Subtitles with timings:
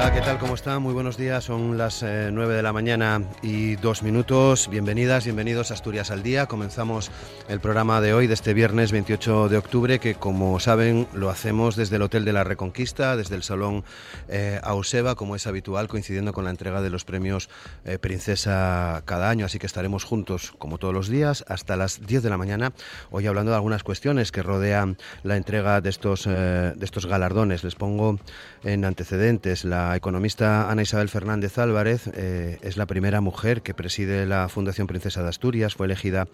[0.00, 0.38] Hola, ¿qué tal?
[0.38, 0.80] ¿Cómo están?
[0.80, 1.44] Muy buenos días.
[1.44, 4.70] Son las eh, 9 de la mañana y dos minutos.
[4.70, 6.46] Bienvenidas, bienvenidos a Asturias al Día.
[6.46, 7.10] Comenzamos
[7.50, 11.76] el programa de hoy, de este viernes 28 de octubre, que como saben lo hacemos
[11.76, 13.84] desde el Hotel de la Reconquista, desde el Salón
[14.28, 17.50] eh, Auseba, como es habitual, coincidiendo con la entrega de los premios
[17.84, 19.44] eh, Princesa cada año.
[19.44, 22.72] Así que estaremos juntos, como todos los días, hasta las 10 de la mañana,
[23.10, 27.64] hoy hablando de algunas cuestiones que rodean la entrega de estos, eh, de estos galardones.
[27.64, 28.18] Les pongo
[28.64, 33.74] en antecedentes la la economista Ana Isabel Fernández Álvarez eh, es la primera mujer que
[33.74, 35.74] preside la Fundación Princesa de Asturias.
[35.74, 36.28] Fue elegida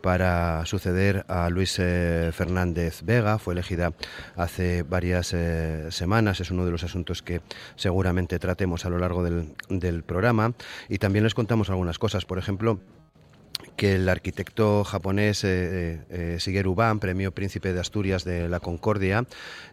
[0.00, 3.40] para suceder a Luis eh, Fernández Vega.
[3.40, 3.92] Fue elegida
[4.36, 6.38] hace varias eh, semanas.
[6.38, 7.40] Es uno de los asuntos que
[7.74, 10.52] seguramente tratemos a lo largo del, del programa.
[10.88, 12.24] Y también les contamos algunas cosas.
[12.24, 12.78] Por ejemplo,
[13.80, 19.24] que el arquitecto japonés eh, eh, Shigeru Ban, premio Príncipe de Asturias de la Concordia,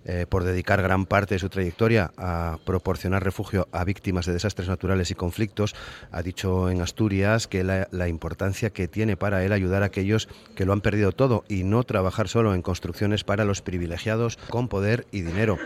[0.05, 4.69] eh, por dedicar gran parte de su trayectoria a proporcionar refugio a víctimas de desastres
[4.69, 5.75] naturales y conflictos,
[6.09, 10.63] ha dicho en Asturias que la importancia que tiene para él ayudar a aquellos que
[10.63, 15.05] lo han perdido todo y no trabajar solo en construcciones para los privilegiados con poder
[15.11, 15.58] y dinero.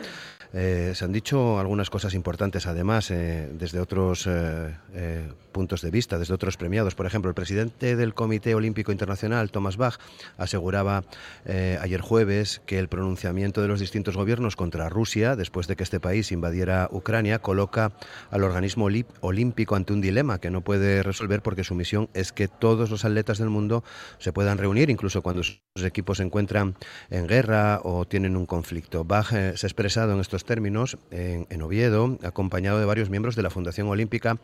[0.54, 6.20] Eh, se han dicho algunas cosas importantes, además, eh, desde otros eh, puntos de vista,
[6.20, 6.96] desde otros premiados.
[6.96, 9.98] Por ejemplo, el presidente del Comité Olímpico Internacional, Thomas Bach,
[10.38, 11.04] aseguraba
[11.46, 16.00] ayer jueves que el pronunciamiento de los distintos gobiernos contra Rusia, después de que este
[16.00, 17.92] país invadiera Ucrania, coloca
[18.30, 22.32] al organismo olí- olímpico ante un dilema que no puede resolver porque su misión es
[22.32, 23.84] que todos los atletas del mundo
[24.20, 26.76] se puedan reunir, incluso cuando sus equipos se encuentran
[27.10, 29.04] en guerra o tienen un conflicto.
[29.04, 33.50] Bach se ha expresado en estos términos en, Oviedo, acompañado de varios miembros de la
[33.50, 34.38] Fundación Olímpica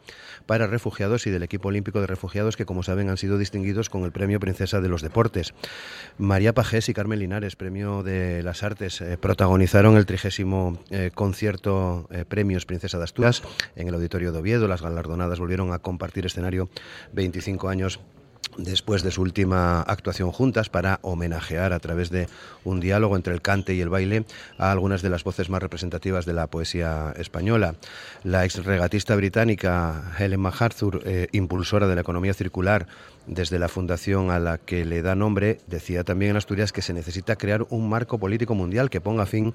[0.45, 4.03] para Refugiados y del equipo olímpico de refugiados que, como saben, han sido distinguidos con
[4.03, 5.53] el Premio Princesa de los Deportes.
[6.17, 12.07] María Pajés y Carmen Linares, Premio de las Artes, eh, protagonizaron el trigésimo eh, concierto
[12.11, 13.43] eh, Premios Princesa de Asturias
[13.75, 14.67] en el Auditorio de Oviedo.
[14.67, 16.69] Las galardonadas volvieron a compartir escenario
[17.13, 17.99] 25 años
[18.57, 22.27] después de su última actuación juntas para homenajear a través de
[22.63, 24.25] un diálogo entre el cante y el baile
[24.57, 27.75] a algunas de las voces más representativas de la poesía española.
[28.23, 32.87] La ex regatista británica Helen MacArthur, eh, impulsora de la economía circular
[33.27, 36.93] desde la fundación a la que le da nombre, decía también en Asturias que se
[36.93, 39.53] necesita crear un marco político mundial que ponga fin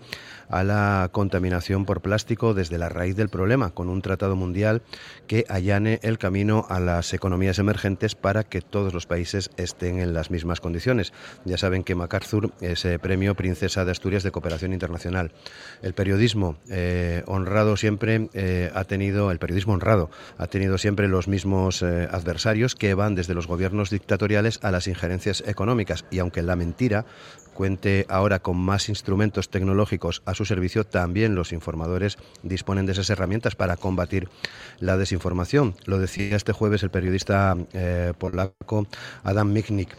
[0.49, 4.83] a la contaminación por plástico desde la raíz del problema, con un tratado mundial
[5.27, 10.13] que allane el camino a las economías emergentes para que todos los países estén en
[10.13, 11.13] las mismas condiciones.
[11.45, 15.33] Ya saben que MacArthur es eh, premio Princesa de Asturias de Cooperación Internacional.
[15.81, 21.27] El periodismo eh, honrado siempre eh, ha tenido, el periodismo honrado ha tenido siempre los
[21.27, 26.57] mismos adversarios que van desde los gobiernos dictatoriales a las injerencias económicas y aunque la
[26.57, 27.05] mentira
[27.55, 33.11] cuente ahora con más instrumentos tecnológicos a su servicio, también los informadores disponen de esas
[33.11, 34.29] herramientas para combatir
[34.81, 35.75] la desinformación.
[35.85, 38.87] Lo decía este jueves el periodista eh, polaco
[39.23, 39.97] Adam Michnik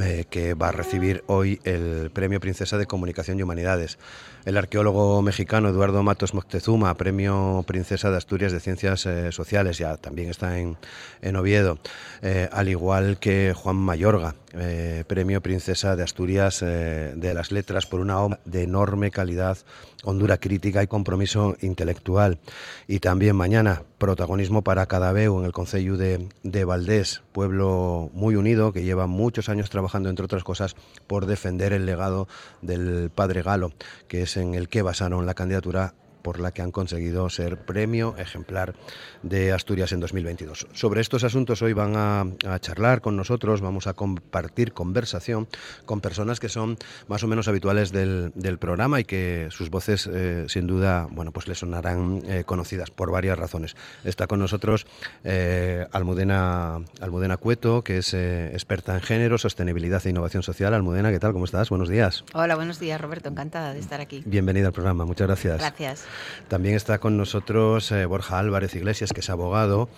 [0.00, 3.98] eh, que va a recibir hoy el Premio Princesa de Comunicación y Humanidades.
[4.46, 9.96] El arqueólogo mexicano Eduardo Matos Moctezuma, Premio Princesa de Asturias de Ciencias eh, Sociales, ya
[9.96, 10.76] también está en,
[11.20, 11.80] en Oviedo,
[12.22, 17.98] eh, al igual que Juan Mayorga, eh, Premio Princesa de Asturias de las Letras por
[17.98, 19.58] una obra de enorme calidad,
[20.04, 22.38] hondura crítica y compromiso intelectual.
[22.86, 28.72] Y también mañana, protagonismo para Cadaveu en el Concello de, de Valdés, pueblo muy unido
[28.72, 30.76] que lleva muchos años trabajando, entre otras cosas,
[31.08, 32.28] por defender el legado
[32.62, 33.72] del padre Galo,
[34.06, 35.94] que es en el que basaron la candidatura
[36.26, 38.74] por la que han conseguido ser premio ejemplar
[39.22, 40.66] de Asturias en 2022.
[40.72, 42.22] Sobre estos asuntos hoy van a,
[42.52, 45.46] a, charlar con nosotros, vamos a compartir conversación
[45.84, 50.10] con personas que son más o menos habituales del, del programa y que sus voces
[50.12, 53.76] eh, sin duda bueno, pues les sonarán eh, conocidas por varias razones.
[54.02, 54.84] Está con nosotros
[55.22, 60.74] eh, Almudena, Almudena Cueto, que es experta en género, sostenibilidad e innovación social.
[60.74, 61.32] Almudena, ¿qué tal?
[61.32, 61.70] ¿Cómo estás?
[61.70, 62.24] Buenos días.
[62.34, 63.28] Hola, buenos días, Roberto.
[63.28, 64.24] Encantada de estar aquí.
[64.26, 65.04] Bienvenida al programa.
[65.04, 65.58] Muchas gracias.
[65.60, 66.04] Gracias.
[66.48, 69.88] También está con nosotros eh, Borja Álvarez Iglesias, que es abogado.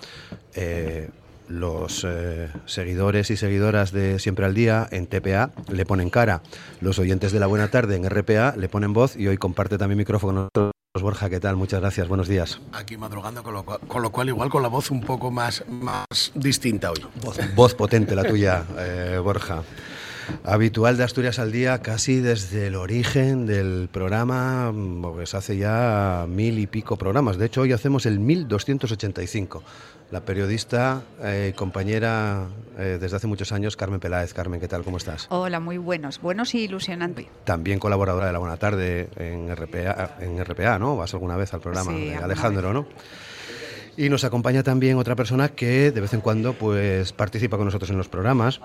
[0.54, 1.10] Eh,
[1.48, 6.42] los eh, seguidores y seguidoras de Siempre al Día en TPA le ponen cara.
[6.80, 9.98] Los oyentes de la Buena Tarde en RPA le ponen voz y hoy comparte también
[9.98, 10.72] micrófono con nosotros.
[11.00, 11.56] Borja, ¿qué tal?
[11.56, 12.60] Muchas gracias, buenos días.
[12.72, 15.64] Aquí madrugando, con lo, cual, con lo cual igual con la voz un poco más,
[15.68, 17.04] más distinta hoy.
[17.22, 19.62] Voz, voz potente la tuya, eh, Borja.
[20.44, 24.72] Habitual de Asturias al Día casi desde el origen del programa,
[25.02, 27.38] porque se hace ya mil y pico programas.
[27.38, 29.62] De hecho, hoy hacemos el 1285.
[30.10, 32.46] La periodista y eh, compañera
[32.78, 34.32] eh, desde hace muchos años, Carmen Peláez.
[34.32, 34.82] Carmen, ¿qué tal?
[34.82, 35.26] ¿Cómo estás?
[35.28, 36.20] Hola, muy buenos.
[36.22, 37.26] Buenos y ilusionantes.
[37.44, 40.96] También colaboradora de La Buena Tarde en RPA, en RPA ¿no?
[40.96, 42.86] Vas alguna vez al programa de Alejandro, ¿no?
[43.98, 47.90] Y nos acompaña también otra persona que de vez en cuando pues participa con nosotros
[47.90, 48.60] en los programas.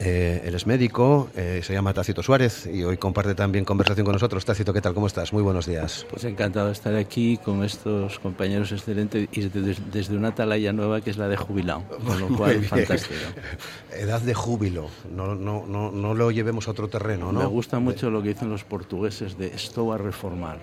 [0.00, 4.12] Eh, él es médico, eh, se llama Tácito Suárez y hoy comparte también conversación con
[4.12, 4.44] nosotros.
[4.44, 4.94] Tácito, ¿qué tal?
[4.94, 5.32] ¿Cómo estás?
[5.32, 6.06] Muy buenos días.
[6.08, 11.10] Pues encantado de estar aquí con estos compañeros excelentes y desde, una atalaya nueva que
[11.10, 13.14] es la de jubilado, con lo cual fantástico.
[13.92, 17.40] Edad de júbilo, no, no, no, no, lo llevemos a otro terreno, ¿no?
[17.40, 20.60] Me gusta mucho lo que dicen los portugueses de esto a reformar.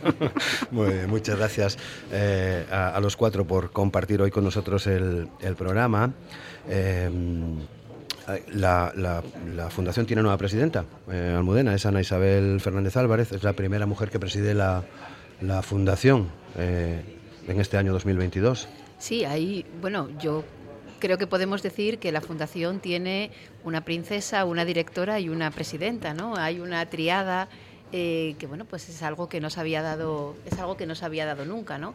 [0.70, 1.78] Muy bien, muchas gracias
[2.12, 6.12] eh, a, los cuatro por compartir hoy con nosotros el, el programa.
[8.52, 13.54] La, la, fundación tiene nueva presidenta, eh, Almudena, es Ana Isabel Fernández Álvarez, es la
[13.54, 14.84] primera mujer que preside la,
[15.62, 17.02] fundación eh,
[17.46, 18.68] en este año 2022.
[18.98, 20.44] Sí, ahí, bueno, yo
[20.98, 23.30] creo que podemos decir que la fundación tiene
[23.64, 26.36] una princesa, una directora y una presidenta, ¿no?
[26.36, 27.48] Hay una triada
[27.92, 31.24] eh, que, bueno, pues es algo que nos había dado, es algo que nos había
[31.24, 31.94] dado nunca, ¿no?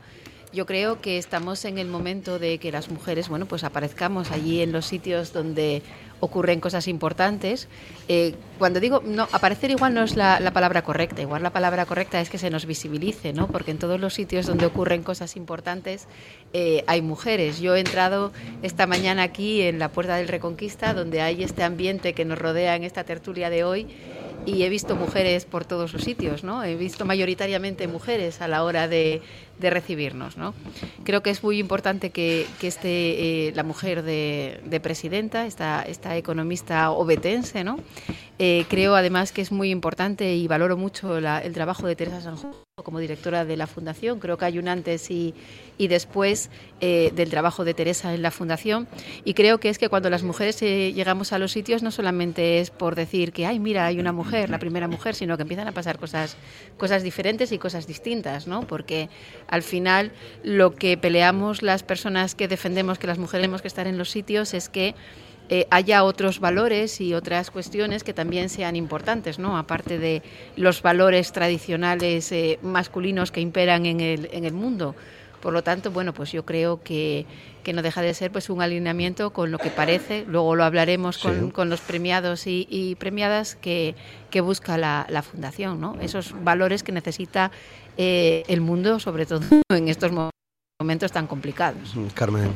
[0.51, 4.61] Yo creo que estamos en el momento de que las mujeres, bueno, pues aparezcamos allí
[4.61, 5.81] en los sitios donde
[6.23, 7.67] ocurren cosas importantes.
[8.07, 12.21] Eh, cuando digo, no, aparecer igual no es la, palabra correcta, igual la palabra correcta
[12.21, 13.47] es que se nos visibilice, ¿no?
[13.47, 16.07] Porque en todos los sitios donde ocurren cosas importantes
[16.53, 17.59] eh, hay mujeres.
[17.59, 18.31] Yo he entrado
[18.61, 22.77] esta mañana aquí en la Puerta del Reconquista, donde hay este ambiente que nos rodea
[22.77, 23.87] en esta tertulia de hoy
[24.45, 26.63] y he visto mujeres por todos los sitios, ¿no?
[26.63, 29.21] He visto mayoritariamente mujeres a la hora de,
[29.63, 30.53] de recibirnos, ¿no?
[31.03, 35.81] Creo que es muy importante que, que esté eh, la mujer de, de, presidenta, esta,
[35.81, 37.79] esta economista obetense, ¿no?
[38.39, 42.51] Eh, creo además que es muy importante y valoro mucho el trabajo de Teresa Sanjo
[42.83, 44.19] como directora de la Fundación.
[44.19, 45.35] Creo que hay un antes y,
[45.77, 46.49] y después
[46.81, 48.87] eh, del trabajo de Teresa en la Fundación.
[49.23, 52.59] Y creo que es que cuando las mujeres eh, llegamos a los sitios no solamente
[52.59, 55.67] es por decir que, ay, mira, hay una mujer, la primera mujer, sino que empiezan
[55.67, 56.35] a pasar cosas,
[56.77, 58.65] cosas diferentes y cosas distintas, ¿no?
[58.65, 59.07] Porque
[59.53, 60.11] al final
[60.43, 64.09] lo que peleamos las personas que defendemos que las mujeres tenemos que estar en los
[64.09, 64.95] sitios es que
[65.49, 69.55] eh, haya otros valores y otras cuestiones que también sean importantes, ¿no?
[69.55, 70.23] Aparte de
[70.55, 74.95] los valores tradicionales eh, masculinos que imperan en el, en el mundo.
[75.43, 77.25] Por lo tanto, bueno, pues yo creo que,
[77.63, 81.17] que, no deja de ser pues un alineamiento con lo que parece, luego lo hablaremos
[81.17, 83.93] con, con los premiados y, premiadas que,
[84.29, 85.97] que busca la, la, Fundación, ¿no?
[85.99, 87.51] Esos valores que necesita
[87.97, 90.13] eh, el mundo, sobre todo en estos
[90.79, 91.93] momentos tan complicados.
[92.13, 92.49] Carmen.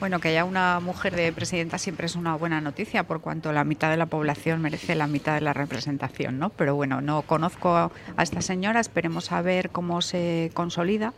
[0.00, 3.64] Bueno, que haya una mujer de presidenta siempre es una buena noticia, por cuanto la
[3.64, 6.48] mitad de la población merece la mitad de la representación, ¿no?
[6.48, 11.12] Pero bueno, no conozco a esta señora, esperemos a ver cómo se consolida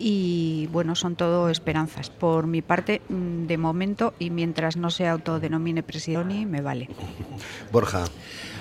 [0.00, 2.08] y bueno, son todo esperanzas.
[2.08, 6.88] Por mi parte, mm, de momento, y mientras no se autodenomine presidente, me vale.
[7.72, 8.04] Borja.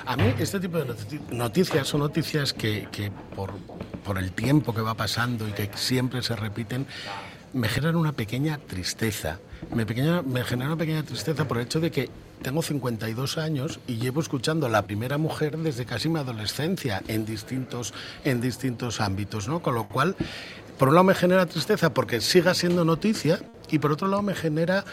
[0.06, 0.96] A mí este tipo de
[1.32, 3.54] noticias son noticias que, que por,
[4.04, 6.88] por el tiempo que va pasando y que siempre se repiten,
[7.54, 9.40] me generan una pequeña tristeza.
[9.74, 12.10] Me, pequeña, me genera una pequeña tristeza por el hecho de que
[12.42, 17.26] tengo 52 años y llevo escuchando a la primera mujer desde casi mi adolescencia en
[17.26, 17.94] distintos,
[18.24, 19.62] en distintos ámbitos, ¿no?
[19.62, 20.16] Con lo cual,
[20.80, 24.34] por un lado me genera tristeza porque siga siendo noticia y por otro lado me
[24.34, 24.86] genera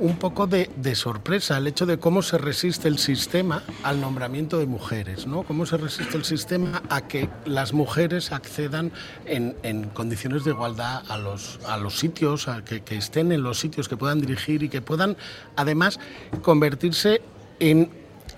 [0.00, 4.64] un poco de, sorpresa el hecho de cómo se resiste el sistema al nombramiento de
[4.64, 5.42] mujeres, ¿no?
[5.42, 8.90] Cómo se resiste el sistema a que las mujeres accedan
[9.26, 13.86] en, condiciones de igualdad a los, a los sitios, a que estén en los sitios
[13.86, 15.14] que puedan dirigir y que puedan
[15.56, 16.00] además
[16.40, 17.20] convertirse
[17.60, 17.90] en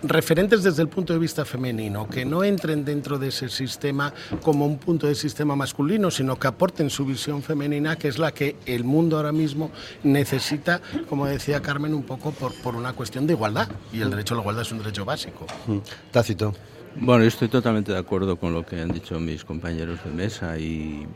[0.02, 4.66] referentes desde el punto de vista femenino, que no entren dentro de ese sistema como
[4.66, 8.56] un punto de sistema masculino, sino que aporten su visión femenina, que es la que
[8.66, 9.70] el mundo ahora mismo
[10.02, 13.68] necesita, como decía Carmen, un poco por, por una cuestión de igualdad.
[13.92, 15.46] Y el derecho a la igualdad es un derecho básico.
[15.66, 15.78] Mm.
[16.10, 16.54] Tácito.
[16.96, 21.06] Bueno, estoy totalmente de acuerdo con lo que han dicho mis compañeros de mesa y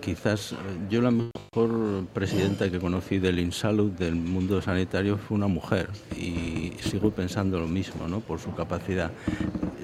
[0.00, 0.56] quizás
[0.90, 6.72] yo la mejor presidenta que conocí del InSalud, del mundo sanitario, fue una mujer y
[6.80, 8.20] sigo pensando lo mismo, ¿no?
[8.20, 9.12] Por su capacidad.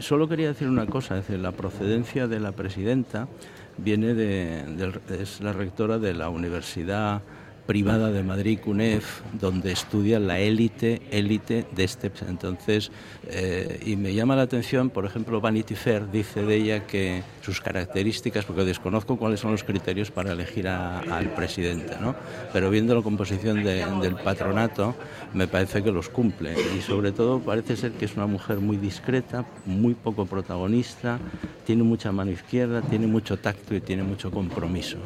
[0.00, 3.28] Solo quería decir una cosa, es decir, la procedencia de la presidenta
[3.78, 4.64] viene de,
[5.20, 7.22] es la rectora de la Universidad
[7.68, 12.10] privada de Madrid, CUNEF, donde estudia la élite, élite de este.
[12.26, 12.90] Entonces,
[13.26, 17.60] eh, y me llama la atención, por ejemplo, Vanity Fair dice de ella que sus
[17.60, 22.14] características, porque desconozco cuáles son los criterios para elegir al presidente, ¿no?
[22.54, 24.94] pero viendo la composición del patronato,
[25.34, 26.54] me parece que los cumple.
[26.74, 31.18] Y sobre todo parece ser que es una mujer muy discreta, muy poco protagonista,
[31.66, 34.96] tiene mucha mano izquierda, tiene mucho tacto y tiene mucho compromiso.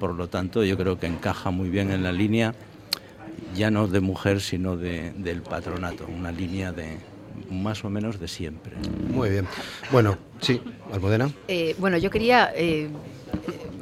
[0.00, 2.54] Por lo tanto, yo creo que encaja muy bien en la línea,
[3.54, 6.98] ya no de mujer, sino de, del patronato, una línea de,
[7.50, 8.72] más o menos de siempre.
[9.08, 9.46] Muy bien.
[9.90, 10.60] Bueno, sí,
[10.92, 11.30] Almudena.
[11.48, 12.88] Eh, bueno, yo quería, eh,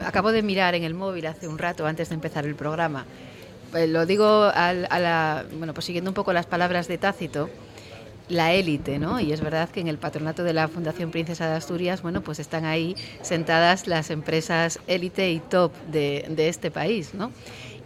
[0.04, 3.06] acabo de mirar en el móvil hace un rato antes de empezar el programa.
[3.74, 7.50] Eh, lo digo a, la, bueno, pues siguiendo un poco las palabras de Tácito,
[8.28, 9.20] la élite, ¿no?
[9.20, 12.38] Y es verdad que en el patronato de la Fundación Princesa de Asturias, bueno, pues
[12.38, 17.32] están ahí sentadas las empresas élite y top de, de este país, ¿no?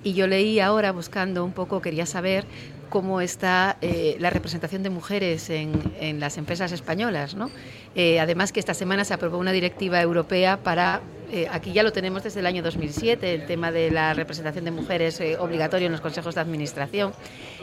[0.04, 2.44] Y yo leí ahora, buscando un poco, quería saber
[2.88, 5.72] cómo está eh, la representación de mujeres en,
[6.20, 7.34] las empresas españolas.
[7.34, 7.50] ¿no?
[7.94, 11.92] Eh, además que esta semana se aprobó una directiva europea para, eh, aquí ya lo
[11.92, 16.00] tenemos desde el año 2007, el tema de la representación de mujeres obligatorio en los
[16.00, 17.12] consejos de administración.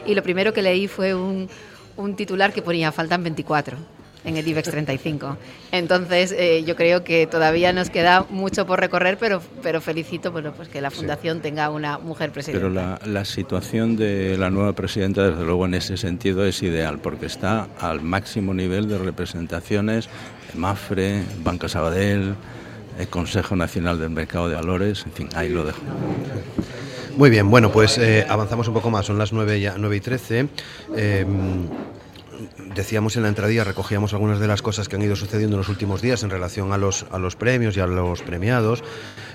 [0.06, 1.48] Y lo primero que leí fue un,
[1.96, 5.36] un titular que ponía, faltan 24 en el IBEX 35.
[5.72, 10.52] Entonces, eh, yo creo que todavía nos queda mucho por recorrer, pero, pero felicito bueno,
[10.52, 12.60] pues que la Fundación tenga una mujer presidenta.
[12.60, 16.98] Pero la, la, situación de la nueva presidenta, desde luego, en ese sentido es ideal,
[16.98, 20.08] porque está al máximo nivel de representaciones,
[20.54, 22.34] MAFRE, Banca Sabadell,
[22.98, 25.80] el Consejo Nacional del Mercado de Valores, en fin, ahí lo dejo.
[27.16, 30.00] Muy bien, bueno, pues eh, avanzamos un poco más, son las 9, ya, 9 y
[30.00, 30.48] 13
[32.74, 35.68] decíamos en la entradilla, recogíamos algunas de las cosas que han ido sucediendo en los
[35.68, 38.82] últimos días en relación a los, a los premios y a los premiados.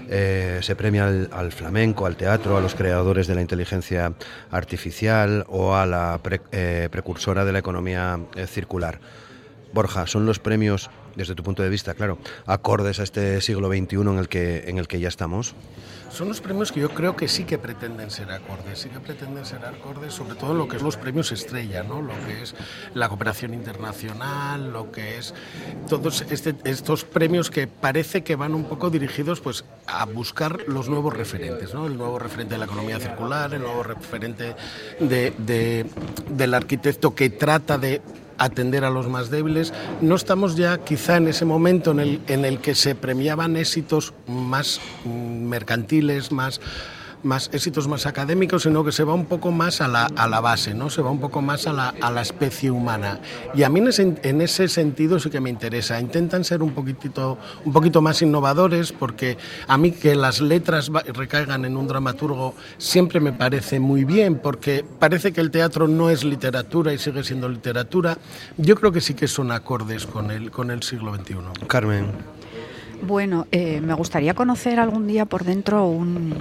[0.09, 4.13] Eh, se premia al, flamenco, al teatro, a los creadores de la inteligencia
[4.51, 6.19] artificial o a la
[6.51, 8.99] eh, precursora de la economía eh, circular.
[9.73, 13.95] Borja, ¿son los premios, desde tu punto de vista, claro, acordes a este siglo XXI
[13.97, 15.53] en el que, en el que ya estamos?
[16.15, 19.45] Son los premios que yo creo que sí que pretenden ser acordes, sí que pretenden
[19.45, 22.01] ser acordes sobre todo en lo que es los premios estrella, ¿no?
[22.01, 22.55] lo que es
[22.93, 25.33] la cooperación internacional, lo que es
[25.89, 30.87] todos este, estos premios que parece que van un poco dirigidos pues, a buscar los
[30.87, 31.85] nuevos referentes, ¿no?
[31.85, 34.55] el nuevo referente de la economía circular, el nuevo referente
[35.01, 35.85] de,
[36.29, 38.01] del arquitecto que trata de
[38.37, 39.73] atender a los más débiles.
[40.01, 44.13] No estamos ya quizá en ese momento en el, en el que se premiaban éxitos
[44.27, 45.09] más mm,
[45.45, 46.61] mercantiles, más
[47.25, 50.39] más éxitos más académicos, sino que se va un poco más a la, a la
[50.39, 50.89] base, ¿no?
[50.89, 53.19] se va un poco más a la, a la especie humana.
[53.53, 55.99] Y a mí en ese, en ese, sentido sí que me interesa.
[55.99, 61.65] Intentan ser un poquitito, un poquito más innovadores, porque a mí que las letras recaigan
[61.65, 66.23] en un dramaturgo siempre me parece muy bien, porque parece que el teatro no es
[66.23, 68.17] literatura y sigue siendo literatura.
[68.57, 71.65] Yo creo que sí que son acordes con el, con el siglo XXI.
[71.67, 72.34] Carmen.
[73.07, 76.33] Bueno, eh, me gustaría conocer algún día por dentro un,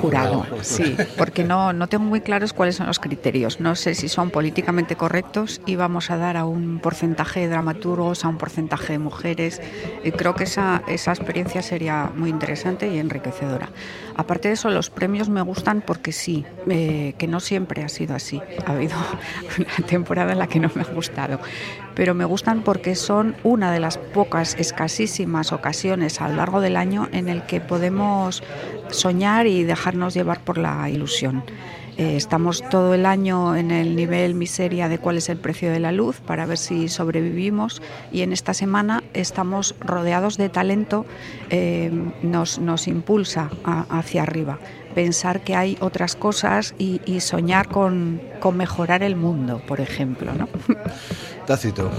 [0.00, 3.60] jurado, sí, porque no, no tengo muy claros cuáles son los criterios.
[3.60, 8.24] No sé si son políticamente correctos y vamos a dar a un porcentaje de dramaturgos,
[8.24, 9.60] a un porcentaje de mujeres.
[10.04, 13.70] Y creo que esa, esa experiencia sería muy interesante y enriquecedora.
[14.18, 18.14] Aparte de eso, los premios me gustan porque sí, eh, que no siempre ha sido
[18.14, 18.40] así.
[18.64, 18.96] Ha habido
[19.58, 21.38] una temporada en la que no me ha gustado,
[21.94, 26.76] pero me gustan porque son una de las pocas, escasísimas ocasiones a lo largo del
[26.76, 28.42] año en el que podemos
[28.90, 31.44] soñar y dejarnos llevar por la ilusión.
[31.98, 35.80] Eh, estamos todo el año en el nivel miseria de cuál es el precio de
[35.80, 37.80] la luz para ver si sobrevivimos
[38.12, 41.06] y en esta semana estamos rodeados de talento,
[41.48, 41.90] eh,
[42.22, 44.58] nos, nos impulsa hacia arriba.
[44.94, 50.32] Pensar que hay otras cosas y, soñar con, con, mejorar el mundo, por ejemplo.
[50.34, 50.48] ¿no?
[51.46, 51.90] Tácito.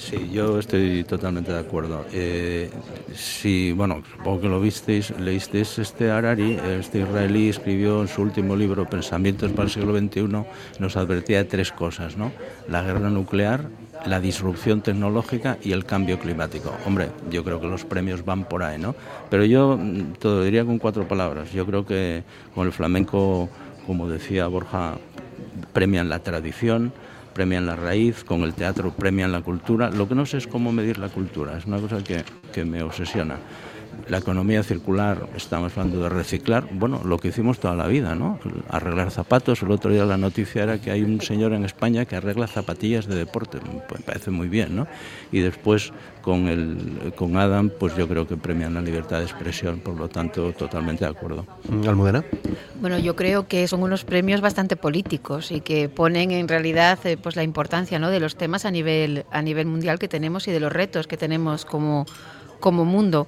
[0.00, 2.06] Sí, yo estoy totalmente de acuerdo.
[2.10, 2.70] Eh,
[3.14, 8.56] sí, bueno, supongo que lo visteis, leísteis este Harari, este israelí escribió en su último
[8.56, 10.22] libro Pensamientos para el siglo XXI,
[10.78, 12.32] nos advertía de tres cosas, ¿no?
[12.66, 13.68] La guerra nuclear,
[14.06, 16.72] la disrupción tecnológica y el cambio climático.
[16.86, 18.94] Hombre, yo creo que los premios van por ahí, ¿no?
[19.28, 21.52] Pero yo mm, te lo diría con cuatro palabras.
[21.52, 23.50] Yo creo que con el flamenco,
[23.86, 24.94] como decía Borja,
[25.74, 26.90] premian la tradición,
[27.40, 29.88] premian la raíz, con el teatro premian la cultura.
[29.88, 32.82] Lo que no sé es cómo medir la cultura, es una cosa que, que me
[32.82, 33.36] obsesiona.
[34.08, 38.38] La economía circular, estamos hablando de reciclar, bueno, lo que hicimos toda la vida, ¿no?
[38.68, 42.16] Arreglar zapatos, el otro día la noticia era que hay un señor en España que
[42.16, 44.86] arregla zapatillas de deporte, pues me parece muy bien, ¿no?
[45.32, 45.92] Y después
[46.22, 50.08] con, el, con Adam, pues yo creo que premian la libertad de expresión, por lo
[50.08, 51.46] tanto, totalmente de acuerdo.
[51.86, 52.24] Almudena.
[52.80, 57.16] Bueno, yo creo que son unos premios bastante políticos y que ponen en realidad eh,
[57.16, 58.10] pues la importancia ¿no?
[58.10, 61.16] de los temas a nivel, a nivel mundial que tenemos y de los retos que
[61.16, 62.06] tenemos como
[62.60, 63.26] como mundo.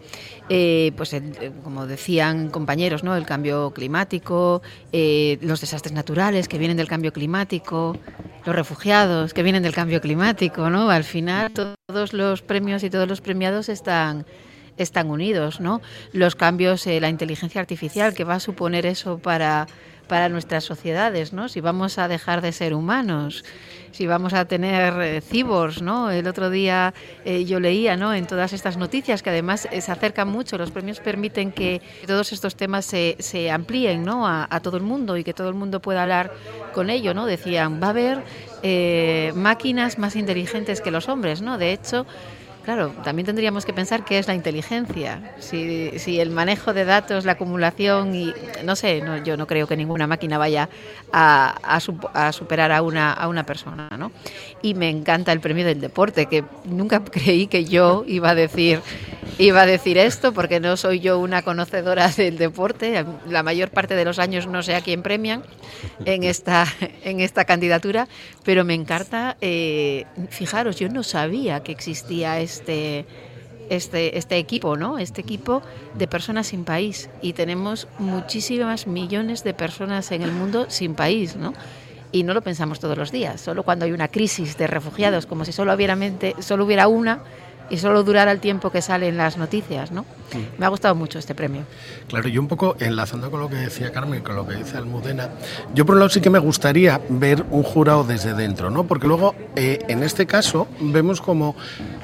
[0.48, 1.22] Eh, pues eh,
[1.64, 3.16] como decían compañeros, ¿no?
[3.16, 4.60] el cambio climático,
[4.92, 7.96] eh, los desastres naturales que vienen del cambio climático,
[8.44, 10.90] los refugiados que vienen del cambio climático, ¿no?
[10.90, 14.26] Al final todos los premios y todos los premiados están
[14.76, 15.80] están unidos, ¿no?
[16.12, 19.66] Los cambios, la inteligencia artificial que va a suponer eso para
[20.12, 21.48] para nuestras sociedades, ¿no?
[21.48, 23.46] Si vamos a dejar de ser humanos,
[23.92, 26.10] si vamos a tener eh, cibors, ¿no?
[26.10, 26.92] El otro día
[27.24, 28.12] eh, yo leía, ¿no?
[28.12, 32.30] En todas estas noticias que además eh, se acercan mucho, los premios permiten que todos
[32.34, 34.28] estos temas se, se amplíen, ¿no?
[34.28, 36.30] A, todo el mundo y que todo el mundo pueda hablar
[36.74, 37.24] con ello, ¿no?
[37.24, 41.56] Decían, va a haber máquinas más inteligentes que los hombres, ¿no?
[41.56, 42.04] De hecho,
[42.62, 45.34] Claro, también tendríamos que pensar qué es la inteligencia.
[45.40, 48.32] Si, si el manejo de datos, la acumulación y
[48.64, 50.68] no sé, no, yo no creo que ninguna máquina vaya
[51.12, 51.56] a,
[52.14, 54.12] a, superar a una, a una persona, ¿no?
[54.62, 58.80] Y me encanta el premio del deporte, que nunca creí que yo iba a decir
[59.38, 63.04] iba a decir esto porque no soy yo una conocedora del deporte.
[63.28, 65.42] La mayor parte de los años no sé a quién premian
[66.04, 66.66] en esta,
[67.04, 68.08] en esta candidatura,
[68.44, 69.36] pero me encanta.
[69.40, 73.06] Eh, fijaros, yo no sabía que existía este,
[73.70, 74.98] este, este equipo, ¿no?
[74.98, 75.62] Este equipo
[75.94, 77.08] de personas sin país.
[77.20, 81.52] Y tenemos muchísimas millones de personas en el mundo sin país, ¿no?
[82.12, 85.46] Y no lo pensamos todos los días, solo cuando hay una crisis de refugiados, como
[85.46, 87.20] si solo hubiera, mente, solo hubiera una
[87.70, 90.04] y solo durará el tiempo que salen las noticias, ¿no?
[90.58, 91.62] Me ha gustado mucho este premio.
[92.08, 95.30] Claro, yo un poco enlazando con lo que decía Carmen, con lo que dice Almudena,
[95.74, 98.84] yo por un lado sí que me gustaría ver un jurado desde dentro, ¿no?
[98.84, 101.56] Porque luego, eh, en este caso, vemos como,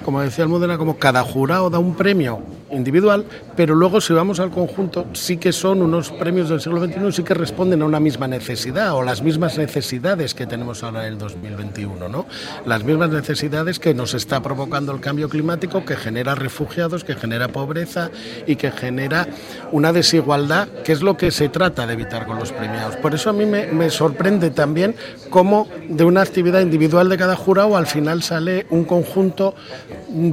[0.04, 3.24] como decía Almudena, como cada jurado da un premio individual,
[3.56, 7.22] pero luego si vamos al conjunto, sí que son unos premios del siglo XXI, sí
[7.22, 11.18] que responden a una misma necesidad o las mismas necesidades que tenemos ahora en el
[11.18, 12.26] 2021, ¿no?
[12.66, 17.48] Las mismas necesidades que nos está provocando el cambio climático, que genera refugiados, que genera
[17.48, 18.10] pobreza
[18.46, 19.26] y que genera
[19.72, 22.96] una desigualdad, que es lo que se trata de evitar con los premiados.
[22.96, 24.94] Por eso a mí me, me sorprende también
[25.30, 29.54] cómo de una actividad individual de cada jurado al final sale un conjunto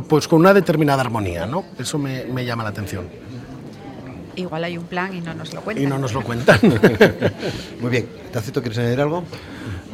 [0.08, 1.66] pues con una determinada armonía, ¿no?
[1.78, 3.06] Eso me, me, llama la atención.
[4.36, 5.84] Igual hay un plan y no nos lo cuentan.
[5.84, 6.60] Y no nos lo cuentan.
[7.82, 8.08] Muy bien.
[8.32, 9.24] ¿Tacito quieres añadir algo?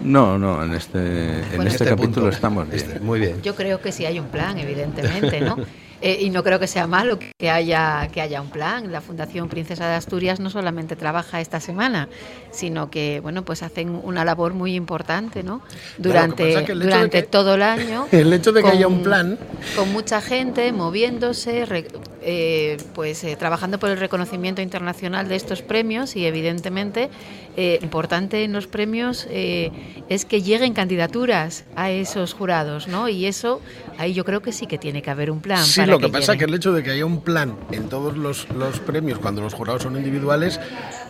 [0.04, 2.80] No, no, en este, en este, este capítulo estamos bien.
[2.80, 3.42] Este, muy bien.
[3.44, 5.58] Yo creo que sí hay un plan, evidentemente, ¿no?
[6.01, 8.92] Eh, y no creo que sea malo que haya, que haya un plan.
[8.92, 12.09] La Fundación Princesa de Asturias no solamente trabaja esta semana,
[12.51, 15.61] sino que bueno, pues hacen una labor muy importante ¿no?
[16.00, 18.07] durante, durante todo el año.
[18.11, 19.37] El hecho de que haya un plan.
[19.75, 21.68] Con mucha gente moviéndose,
[22.24, 27.09] eh, pues eh, trabajando por el reconocimiento internacional de estos premios y evidentemente
[27.81, 33.09] importante en los premios es que lleguen candidaturas a esos jurados, ¿no?
[33.09, 33.61] Y eso
[33.98, 35.64] ahí yo creo que sí que tiene que haber un plan.
[35.64, 38.18] Sí, lo que, pasa es que el hecho de que haya un plan en todos
[38.18, 40.60] los, los premios cuando los jurados son individuales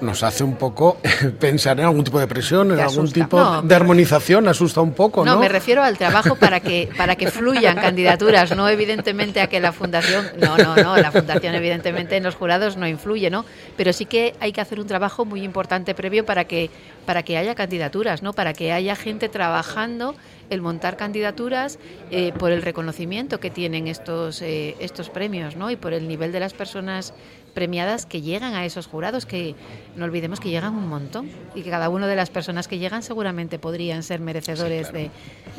[0.02, 0.98] nos hace un poco
[1.40, 5.36] pensar en algún tipo de presión, en algún tipo de armonización, asusta un poco, ¿no?
[5.36, 9.60] No, me refiero al trabajo para que para que fluyan candidaturas, no evidentemente a que
[9.60, 13.46] la fundación, no, no, no, la Fundación evidentemente en los jurados no influye, ¿no?
[13.78, 16.70] Pero sí que hay que hacer un trabajo muy importante previo para que,
[17.06, 18.34] para que haya candidaturas, ¿no?
[18.34, 20.16] Para que haya gente trabajando
[20.50, 21.80] el montar candidaturas
[22.12, 25.72] eh, por el reconocimiento que tienen estos, eh, estos premios, ¿no?
[25.72, 27.14] Y por el nivel de las personas
[27.52, 29.56] premiadas que llegan a esos jurados, que
[29.96, 33.04] no olvidemos que llegan un montón y que cada una de las personas que llegan
[33.04, 35.12] seguramente podrían ser merecedores de,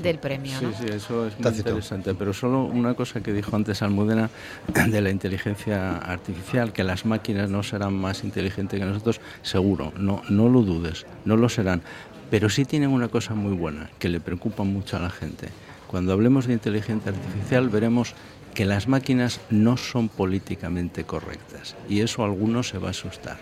[0.02, 0.58] del premio.
[0.58, 2.14] Sí, sí, eso es muy interesante.
[2.14, 4.30] Pero solo una cosa que dijo antes Almudena
[4.88, 10.22] de la inteligencia artificial, que las máquinas no serán más inteligentes que nosotros, seguro, no,
[10.28, 11.82] no lo dudes, no lo serán.
[12.30, 15.48] Pero sí tienen una cosa muy buena, que le preocupa mucho a la gente.
[15.86, 18.14] Cuando hablemos de inteligencia artificial veremos
[18.54, 23.38] que las máquinas no son políticamente correctas y eso a algunos se va a asustar.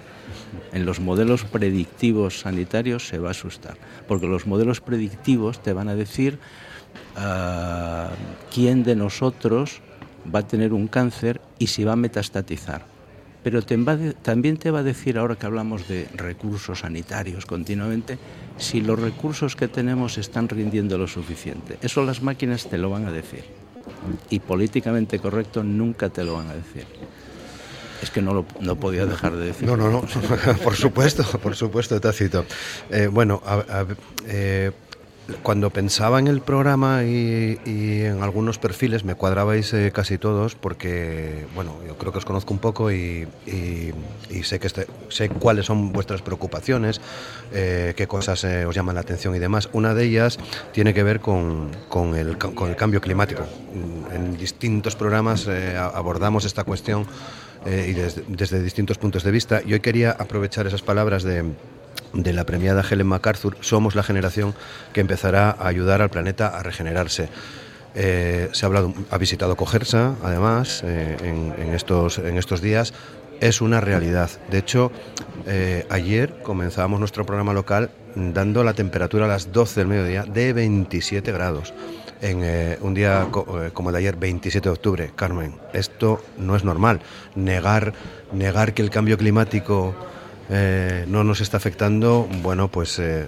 [0.73, 5.89] En los modelos predictivos sanitarios se va a asustar, porque los modelos predictivos te van
[5.89, 6.39] a decir
[7.17, 8.11] ah,
[8.53, 9.81] quién de nosotros
[10.33, 12.87] va a tener un cáncer y si va a metastatizar.
[13.43, 18.19] Pero también te va a decir, ahora que hablamos de recursos sanitarios continuamente,
[18.59, 21.79] si los recursos que tenemos están rindiendo lo suficiente.
[21.81, 23.45] Eso las máquinas te lo van a decir
[24.31, 26.87] y políticamente correcto nunca te lo van a decir.
[28.03, 29.69] Es que no lo no podía dejar de decir.
[29.69, 30.03] No, no, no,
[30.65, 32.45] por supuesto, por supuesto, Tácito.
[32.91, 33.87] Eh, bueno, a, a,
[34.27, 34.73] eh,
[35.43, 41.47] cuando pensaba en el programa y, en algunos perfiles me cuadrabais eh, casi todos porque,
[41.55, 43.27] bueno, yo creo que os conozco un poco y,
[44.43, 47.01] sé, que este, sé cuáles son vuestras preocupaciones,
[47.53, 49.69] eh, qué cosas eh, os llaman la atención y demás.
[49.73, 50.39] Una de ellas
[50.73, 53.45] tiene que ver con, con, el, con el, cambio climático.
[54.15, 57.07] En distintos programas abordamos esta cuestión
[57.67, 61.45] y desde, desde distintos puntos de vista y hoy quería aprovechar esas palabras de
[62.13, 64.55] de la premiada Helen MacArthur, somos la generación
[64.93, 67.29] que empezará a ayudar al planeta a regenerarse.
[67.95, 72.95] Eh, se ha hablado, ha visitado Cogersa, además, eh, en, estos, en estos días.
[73.41, 74.31] Es una realidad.
[74.51, 74.93] De hecho,
[75.47, 80.53] eh, ayer comenzábamos nuestro programa local dando la temperatura a las 12 del mediodía de
[80.53, 81.73] 27 grados.
[82.21, 82.45] En
[82.83, 87.01] un día co como el de ayer, 27 de octubre, Carmen, esto no es normal.
[87.35, 87.95] Negar,
[88.31, 89.95] negar que el cambio climático
[90.51, 93.27] eh, no nos está afectando, bueno, pues eh,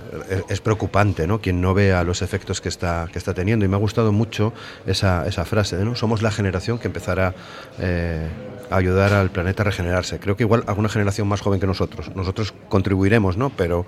[0.48, 1.40] es preocupante, ¿no?
[1.40, 3.64] Quien no vea los efectos que está, que está teniendo.
[3.64, 4.52] Y me ha gustado mucho
[4.86, 5.94] esa, esa frase, ¿no?
[5.94, 7.34] Somos la generación que empezará
[7.78, 8.28] eh,
[8.76, 10.18] ayudar al planeta a regenerarse.
[10.18, 12.14] Creo que igual alguna generación más joven que nosotros.
[12.14, 13.50] Nosotros contribuiremos, ¿no?
[13.50, 13.86] Pero...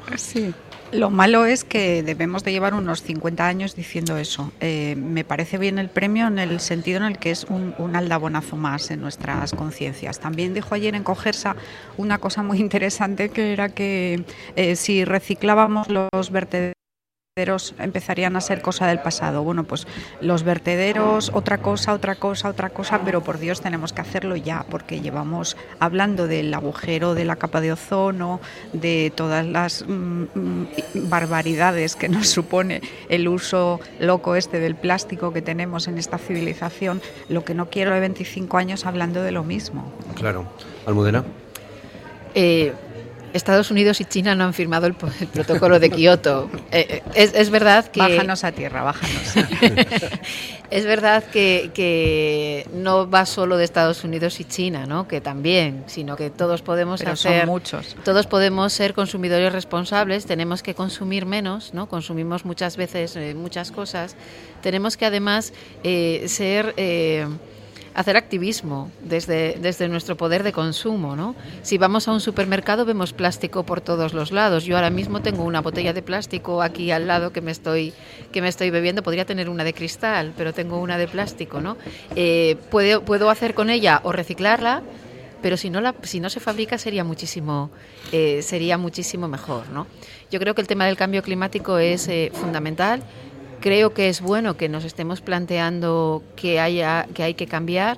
[0.93, 4.53] Lo malo es que debemos de llevar unos 50 años diciendo eso.
[4.61, 7.97] Eh, me parece bien el premio en el sentido en el que es un, un
[7.97, 10.21] aldabonazo más en nuestras conciencias.
[10.21, 11.57] También dijo ayer en Cogersa
[11.97, 16.75] una cosa muy interesante que era que eh, si reciclábamos los vertederos
[17.37, 19.43] empezarían a ser cosa del pasado.
[19.43, 19.89] Bueno, pues
[20.21, 24.65] los vertederos, otra cosa, otra cosa, otra cosa, pero por Dios tenemos que hacerlo ya,
[24.71, 28.39] porque llevamos hablando del agujero de la capa de ozono,
[28.73, 35.43] de todas las mm, barbaridades que nos supone el uso loco este del plástico que
[35.43, 37.03] tenemos en esta civilización.
[37.29, 39.93] Lo que no quiero de 25 años hablando de lo mismo.
[40.15, 40.47] Claro.
[40.87, 41.25] Almudena.
[42.37, 42.75] Eh,
[43.35, 46.49] Estados Unidos y China no han firmado el, el protocolo de Kioto.
[46.71, 47.99] Eh, es, es, verdad que...
[47.99, 49.35] Bájanos a tierra, bájanos.
[50.71, 55.09] es verdad que, que, no va solo de Estados Unidos y China, ¿no?
[55.09, 57.41] que también, sino que todos podemos Pero hacer...
[57.41, 57.97] Son muchos.
[58.05, 61.89] Todos podemos ser consumidores responsables, tenemos que consumir menos, ¿no?
[61.89, 64.15] consumimos muchas veces eh, muchas cosas.
[64.63, 66.73] Tenemos que además eh, ser
[67.95, 71.17] hacer activismo desde, desde nuestro poder de consumo.
[71.17, 71.35] ¿no?
[71.63, 74.65] Si vamos a un supermercado vemos plástico por todos los lados.
[74.65, 77.93] Yo ahora mismo tengo una botella de plástico aquí al lado que me estoy,
[78.33, 79.03] que me estoy bebiendo.
[79.03, 81.61] Podría tener una de cristal, pero tengo una de plástico.
[81.61, 81.77] ¿no?
[82.17, 84.83] Eh, puedo, puedo hacer con ella o reciclarla,
[85.41, 87.71] pero si no, la, si no se fabrica sería muchísimo,
[88.13, 89.69] eh, sería muchísimo mejor.
[89.69, 89.87] ¿no?
[90.31, 93.03] Yo creo que el tema del cambio climático es eh, fundamental
[93.65, 97.97] creo que es bueno que nos estemos planteando que, haya, que hay que cambiar.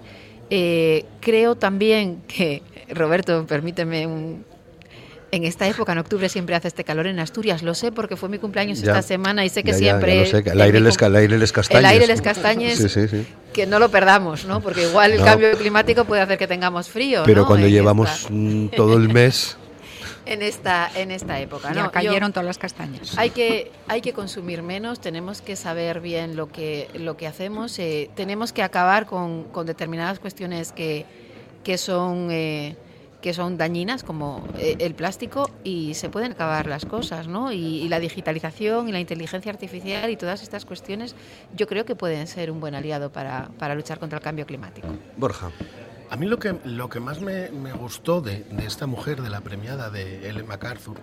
[0.48, 4.44] Eh, creo también que, Roberto, permíteme un,
[5.32, 7.64] en esta época, en octubre, siempre hace este calor en Asturias.
[7.64, 10.20] Lo sé porque fue mi cumpleaños ya, esta semana y sé que ya, siempre.
[10.20, 11.80] Ya, sé, que el, aire les, el aire les castañes.
[11.80, 12.78] El aire les castañes.
[12.78, 13.26] sí, sí, sí.
[13.52, 14.60] Que no lo perdamos, ¿no?
[14.60, 15.24] Porque igual el no.
[15.24, 17.24] cambio climático puede hacer que tengamos frío.
[17.26, 17.48] Pero ¿no?
[17.48, 18.76] cuando en llevamos esta...
[18.76, 19.56] todo el mes.
[20.26, 21.72] En esta en esta época.
[21.72, 21.90] Ya ¿no?
[21.90, 23.16] cayeron Yo, todas las castañas.
[23.16, 25.00] Hay que hay que consumir menos.
[25.00, 27.78] Tenemos que saber bien lo que lo que hacemos.
[27.78, 31.06] Eh, tenemos que acabar con, con, determinadas cuestiones que
[31.64, 32.76] que son eh,
[33.22, 37.50] que son dañinas como eh, el plástico y se pueden acabar las cosas, ¿no?
[37.50, 41.16] Y, y, la digitalización y la inteligencia artificial y todas estas cuestiones
[41.56, 44.88] yo creo que pueden ser un buen aliado para, para luchar contra el cambio climático.
[45.16, 45.50] Borja.
[46.08, 49.28] A mí lo que, lo que más me, me gustó de, de, esta mujer, de
[49.28, 50.96] la premiada de Ellen MacArthur,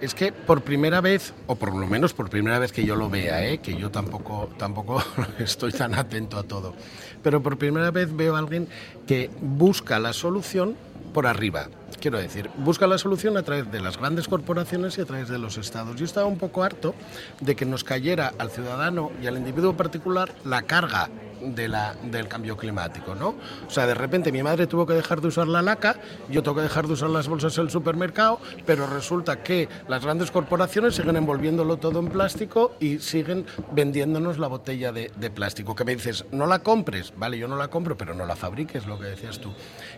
[0.00, 3.10] es que por primera vez, o por lo menos por primera vez que yo lo
[3.10, 3.58] vea, ¿eh?
[3.58, 5.02] que yo tampoco, tampoco
[5.38, 6.74] estoy tan atento a todo,
[7.22, 8.68] pero por primera vez veo a alguien
[9.06, 10.76] que busca la solución
[11.12, 11.68] por arriba.
[12.00, 15.38] Quiero decir, busca la solución a través de las grandes corporaciones y a través de
[15.38, 15.96] los estados.
[15.96, 16.94] Yo estaba un poco harto
[17.40, 21.08] de que nos cayera al ciudadano y al individuo particular la carga
[21.40, 23.34] de la, del cambio climático, ¿no?
[23.66, 25.96] O sea, de repente mi madre tuvo que dejar de usar la laca,
[26.30, 30.30] yo tengo que dejar de usar las bolsas del supermercado, pero resulta que las grandes
[30.30, 35.74] corporaciones siguen envolviéndolo todo en plástico y siguen vendiéndonos la botella de, de, plástico.
[35.74, 38.86] Que me dices, no la compres, vale, yo no la compro, pero no la fabriques,
[38.86, 39.52] lo que decías tú.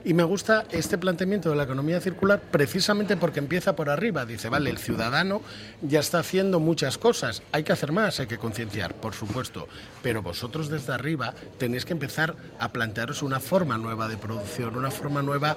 [0.04, 4.24] Y me gusta este planteamiento de la economía circular precisamente porque empieza por arriba.
[4.24, 5.42] Dice, vale, el ciudadano
[5.82, 9.68] ya está haciendo muchas cosas, hay que hacer más, hay que concienciar, por supuesto,
[10.02, 14.90] pero vosotros desde arriba tenéis que empezar a plantearos una forma nueva de producción, una
[14.90, 15.56] forma nueva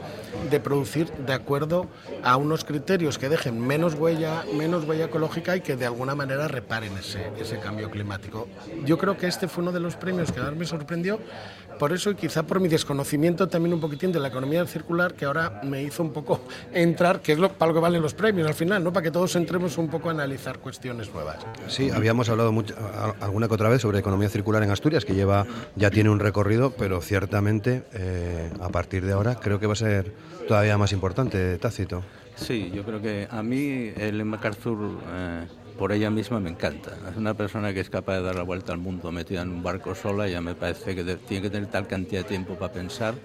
[0.50, 1.88] de producir de acuerdo
[2.24, 6.48] a unos criterios que dejen menos huella, menos huella ecológica y que de alguna manera
[6.48, 8.48] reparen ese, ese cambio climático.
[8.86, 11.20] Yo creo que este fue uno de los premios que más me sorprendió
[11.82, 15.26] por eso y quizá por mi desconocimiento también un poquitín de la economía circular que
[15.26, 16.42] ahora me hizo un poco
[16.76, 18.94] entrar, que es lo, para lo que valen los premios al final, ¿no?
[18.94, 21.38] para que todos entremos un poco a analizar cuestiones nuevas.
[21.70, 22.76] Sí, habíamos hablado mucho,
[23.20, 26.70] alguna que otra vez sobre economía circular en Asturias, que lleva ya tiene un recorrido,
[26.70, 30.14] pero ciertamente eh, a partir de ahora creo que va a ser
[30.48, 32.04] todavía más importante, Tácito.
[32.36, 35.00] Sí, yo creo que a mí el MacArthur...
[35.12, 35.46] Eh,
[35.82, 36.92] por ella misma me encanta.
[37.10, 39.64] Es una persona que es capaz de dar la vuelta al mundo metida en un
[39.64, 43.16] barco sola, ya me parece que tiene que tener tal cantidad de tiempo para pensar.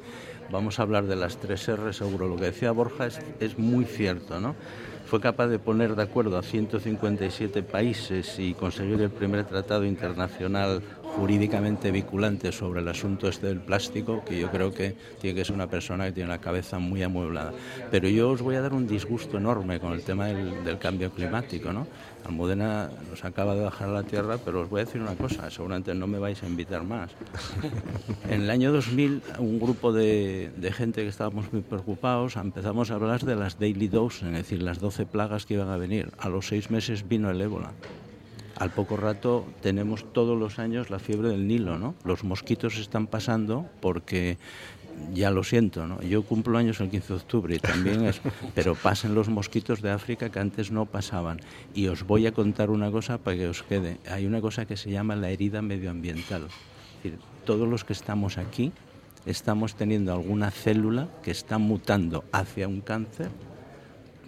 [0.51, 2.29] Vamos a hablar de las tres R, seguro.
[2.29, 4.57] Lo que decía Borja es, es muy cierto, ¿no?
[5.05, 10.81] Fue capaz de poner de acuerdo a 157 países y conseguir el primer tratado internacional
[11.17, 15.55] jurídicamente vinculante sobre el asunto este del plástico, que yo creo que tiene que ser
[15.55, 17.53] una persona que tiene la cabeza muy amueblada.
[17.91, 21.11] Pero yo os voy a dar un disgusto enorme con el tema del, del cambio
[21.11, 21.87] climático, ¿no?
[22.27, 25.49] Almudena nos acaba de bajar a la tierra, pero os voy a decir una cosa,
[25.51, 27.11] seguramente no me vais a invitar más.
[28.29, 32.95] En el año 2000, un grupo de, de gente que estábamos muy preocupados, empezamos a
[32.95, 36.11] hablar de las daily dose, es decir, las 12 plagas que iban a venir.
[36.19, 37.73] A los seis meses vino el ébola.
[38.57, 41.95] Al poco rato tenemos todos los años la fiebre del Nilo, ¿no?
[42.05, 44.39] Los mosquitos están pasando porque
[45.13, 46.01] ya lo siento, ¿no?
[46.01, 48.21] Yo cumplo años el 15 de octubre y también es,
[48.55, 51.41] pero pasan los mosquitos de África que antes no pasaban.
[51.75, 53.99] Y os voy a contar una cosa para que os quede.
[54.09, 56.47] Hay una cosa que se llama la herida medioambiental.
[56.47, 58.73] Es decir, todos los que estamos aquí
[59.27, 63.29] estamos teniendo alguna célula que está mutando hacia un cáncer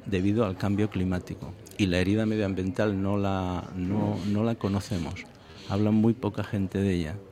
[0.07, 1.53] debido al cambio climático.
[1.79, 5.29] Y la herida medioambiental no la, no, no la conocemos.
[5.65, 7.23] Habla muy poca gente de ella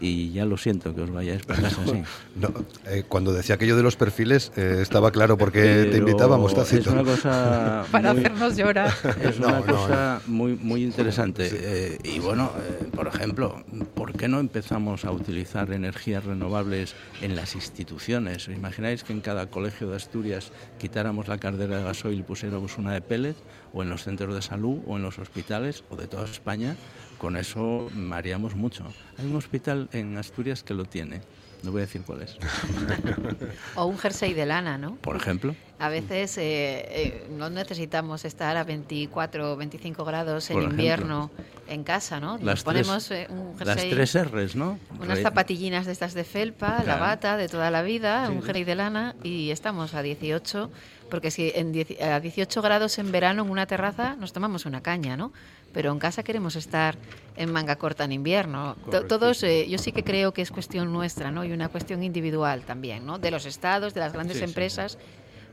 [0.00, 2.02] y ya lo siento que os vayáis para casa así.
[2.36, 2.50] No,
[2.86, 6.82] eh, cuando decía aquello de los perfiles, eh, estaba claro por qué te invitábamos, Tácito.
[6.82, 7.84] Es una cosa.
[7.90, 8.92] Para muy- hacernos llorar.
[9.22, 11.48] Es No, una no, cosa muy, muy interesante.
[11.52, 17.34] Eh, y bueno, eh, por ejemplo, ¿por qué no empezamos a utilizar energías renovables en
[17.34, 18.48] las instituciones?
[18.48, 22.78] ¿Os imagináis que en cada colegio de Asturias quitáramos la caldera de gasoil y pusiéramos
[22.78, 23.34] una de pellet?
[23.72, 24.78] ¿O en los centros de salud?
[24.86, 25.82] ¿O en los hospitales?
[25.90, 26.76] ¿O de toda España?
[27.18, 28.84] Con eso haríamos mucho.
[29.18, 31.20] Hay un hospital en Asturias que lo tiene.
[31.64, 32.36] No voy a decir cuál es.
[33.74, 34.94] O un jersey de lana, ¿no?
[34.96, 35.56] Por ejemplo.
[35.80, 40.80] A veces eh, eh, no necesitamos estar a 24 o 25 grados en Por ejemplo.
[40.82, 41.30] invierno
[41.68, 42.34] en casa, ¿no?
[42.34, 44.78] Nos Las ponemos tres, eh, un las jersey, tres R's, ¿no?
[45.00, 48.64] unas zapatillinas de estas de felpa, la bata de toda la vida, Sí, un jersey
[48.64, 50.70] de lana y estamos a 18,
[51.10, 55.16] porque si en a 18 grados en verano en una terraza nos tomamos una caña,
[55.16, 55.32] ¿no?
[55.72, 56.96] Pero en casa queremos estar
[57.36, 58.76] en manga corta en invierno.
[58.84, 59.06] Correcto.
[59.06, 61.44] Todos, eh, yo sí que creo que es cuestión nuestra, ¿no?
[61.44, 63.18] Y una cuestión individual también, ¿no?
[63.18, 64.48] De los estados, de las grandes Sí, sí.
[64.48, 64.98] empresas,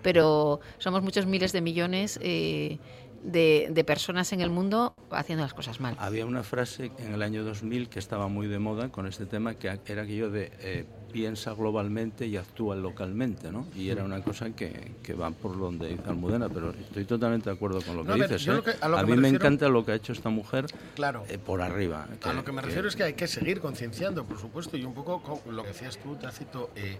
[0.01, 2.77] pero somos muchos miles de millones eh,
[3.23, 5.95] de, de personas en el mundo haciendo las cosas mal.
[5.99, 9.55] Había una frase en el año 2000 que estaba muy de moda con este tema,
[9.55, 13.65] que era aquello de eh, piensa globalmente y actúa localmente, ¿no?
[13.73, 17.55] Y era una cosa que, que va por donde dice Almudena, pero estoy totalmente de
[17.55, 18.47] acuerdo con lo que No, a ver, dices.
[18.47, 18.53] ¿eh?
[18.53, 21.23] lo que- a lo que mí me encanta lo que ha hecho esta mujer Claro.
[21.29, 22.07] eh, por arriba.
[22.23, 24.93] A lo que me refiero es que hay que seguir concienciando, por supuesto, y un
[24.93, 26.97] poco con lo que decías tú, Tacito, eh,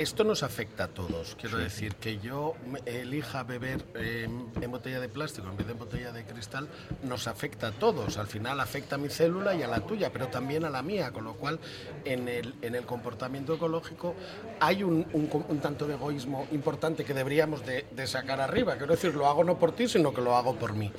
[0.00, 1.36] esto nos afecta a todos.
[1.38, 2.54] Quiero decir, que yo
[2.86, 4.26] elija beber eh,
[4.60, 6.68] en botella de plástico en vez de en botella de cristal,
[7.02, 8.16] nos afecta a todos.
[8.16, 11.12] Al final afecta a mi célula y a la tuya, pero también a la mía,
[11.12, 11.60] con lo cual
[12.06, 14.14] en el, en el comportamiento ecológico
[14.58, 18.76] hay un, un tanto de egoísmo importante que deberíamos de, de sacar arriba.
[18.78, 20.90] Quiero decir, lo hago no por ti, sino que lo hago por mí.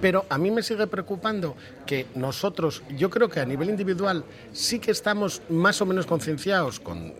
[0.00, 1.54] Pero a mí me sigue preocupando
[1.86, 6.80] que nosotros, yo creo que a nivel individual sí que estamos más o menos concienciados
[6.80, 7.14] con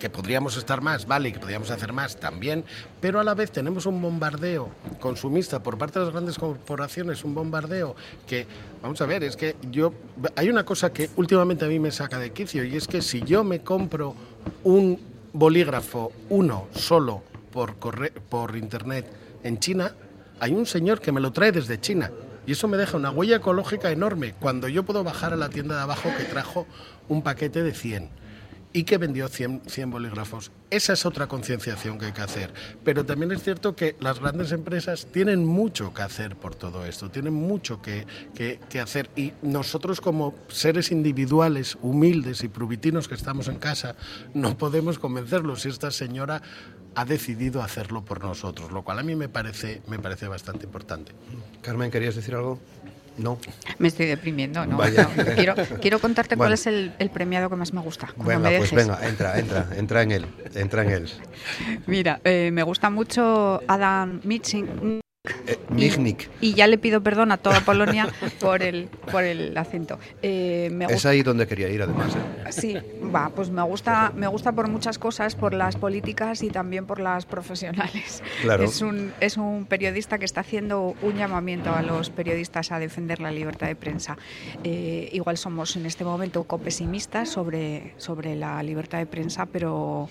[0.00, 2.64] que podríamos estar más, vale, y que podríamos hacer más también,
[3.00, 7.34] pero a la vez tenemos un bombardeo consumista por parte de las grandes corporaciones, un
[7.36, 7.94] bombardeo
[8.26, 8.46] que,
[8.82, 9.92] vamos a ver, es que yo,
[10.34, 13.20] hay una cosa que últimamente a mí me saca de quicio y es que si
[13.22, 14.16] yo me compro
[14.64, 14.98] un
[15.32, 19.06] bolígrafo, uno solo, por, corre- por internet
[19.44, 19.92] en China,
[20.40, 22.10] hay un señor que me lo trae desde China.
[22.46, 25.76] Y eso me deja una huella ecológica enorme cuando yo puedo bajar a la tienda
[25.76, 26.66] de abajo que trajo
[27.08, 28.19] un paquete de 100
[28.72, 30.52] y que vendió 100, 100 bolígrafos.
[30.70, 32.52] Esa es otra concienciación que hay que hacer.
[32.84, 37.10] Pero también es cierto que las grandes empresas tienen mucho que hacer por todo esto,
[37.10, 39.10] tienen mucho que, que- hacer.
[39.16, 43.96] Y nosotros como seres individuales, humildes y prubitinos que estamos en casa,
[44.34, 46.40] no podemos convencerlos si esta señora
[46.94, 51.12] ha decidido hacerlo por nosotros, lo cual a mí me parece, me parece bastante importante.
[51.62, 52.58] Carmen, ¿querías decir algo?
[53.20, 53.38] No.
[53.78, 54.78] Me estoy deprimiendo, ¿no?
[55.36, 58.12] quiero, quiero, contarte cuál es el, premiado que más me gusta.
[58.16, 61.10] Venga, pues venga, entra, entra, entra en él, entra en él.
[61.86, 65.58] Mira, eh, me gusta mucho Adam Mitching, eh,
[66.40, 68.08] y, ya le pido perdón a toda Polonia
[68.40, 69.98] por el, por el acento.
[70.22, 72.16] Eh, es ahí donde quería ir, además.
[72.16, 72.52] ¿eh?
[72.52, 72.76] Sí,
[73.14, 77.00] va, pues me gusta, me gusta por muchas cosas, por las políticas y también por
[77.00, 78.22] las profesionales.
[78.40, 78.64] Claro.
[78.64, 83.20] Es, un, es un periodista que está haciendo un llamamiento a los periodistas a defender
[83.20, 84.16] la libertad de prensa.
[84.64, 90.08] igual somos en este momento un poco pesimistas sobre, sobre la libertad de prensa, pero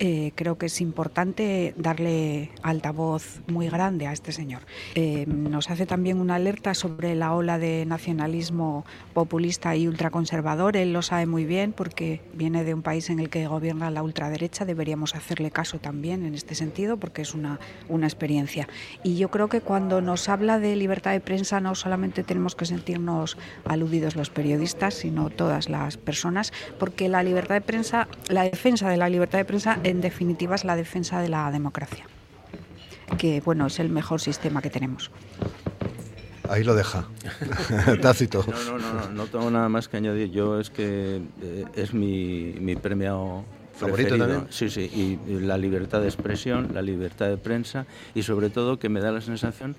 [0.00, 4.62] eh, creo que es importante darle altavoz muy grande a este señor.
[4.94, 10.76] Eh, nos hace también una alerta sobre la ola de nacionalismo populista y ultraconservador.
[10.76, 14.04] Él lo sabe muy bien porque viene de un país en el que gobierna la
[14.04, 14.64] ultraderecha.
[14.64, 17.58] Deberíamos hacerle caso también en este sentido porque es una,
[17.88, 18.68] una experiencia.
[19.02, 22.66] Y yo creo que cuando nos habla de libertad de prensa no solamente tenemos que
[22.66, 28.88] sentirnos aludidos los periodistas, sino todas las personas, porque la libertad de prensa, la defensa
[28.88, 32.04] de la libertad de prensa en definitiva es la defensa de la democracia,
[33.18, 35.10] que bueno, es el mejor sistema que tenemos.
[36.48, 37.06] Ahí lo deja.
[38.00, 38.44] Tácito.
[38.46, 40.30] No, no, no, no, tengo nada más que añadir.
[40.30, 44.46] Yo es que eh, es mi, mi premio favorito también.
[44.50, 44.90] Sí, sí,
[45.28, 49.12] y la libertad de expresión, la libertad de prensa y sobre todo que me da
[49.12, 49.76] la sensación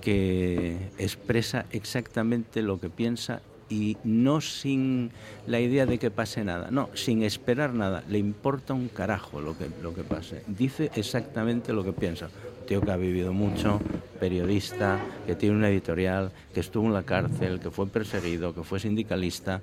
[0.00, 5.10] que expresa exactamente lo que piensa y no sin
[5.46, 9.56] la idea de que pase nada, no, sin esperar nada, le importa un carajo lo
[9.56, 12.26] que, lo que pase, dice exactamente lo que piensa.
[12.26, 13.80] Un tío que ha vivido mucho,
[14.18, 18.80] periodista, que tiene una editorial, que estuvo en la cárcel, que fue perseguido, que fue
[18.80, 19.62] sindicalista,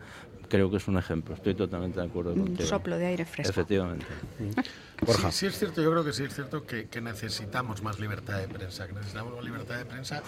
[0.54, 1.34] creo que es un ejemplo.
[1.34, 2.62] Estoy totalmente de acuerdo contigo.
[2.62, 3.52] Un soplo de aire fresco.
[3.52, 4.06] Efectivamente.
[5.06, 8.40] Sí, sí, es cierto, yo creo que sí es cierto que, que, necesitamos más libertad
[8.40, 10.24] de prensa, que necesitamos más libertad de prensa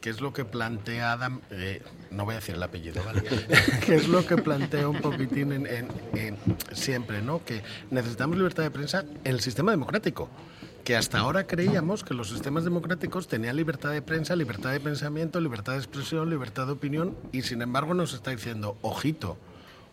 [0.00, 3.22] ¿Qué es lo que plantea Adam, eh, no voy a decir el apellido, ¿vale?
[3.86, 6.36] ¿Qué es lo que plantea un poquitín en,
[6.72, 7.44] siempre, ¿no?
[7.44, 10.28] Que necesitamos libertad de prensa en el sistema democrático
[10.84, 15.38] que hasta ahora creíamos que los sistemas democráticos tenían libertad de prensa, libertad de pensamiento,
[15.38, 19.36] libertad de expresión, libertad de opinión, y sin embargo nos está diciendo, ojito,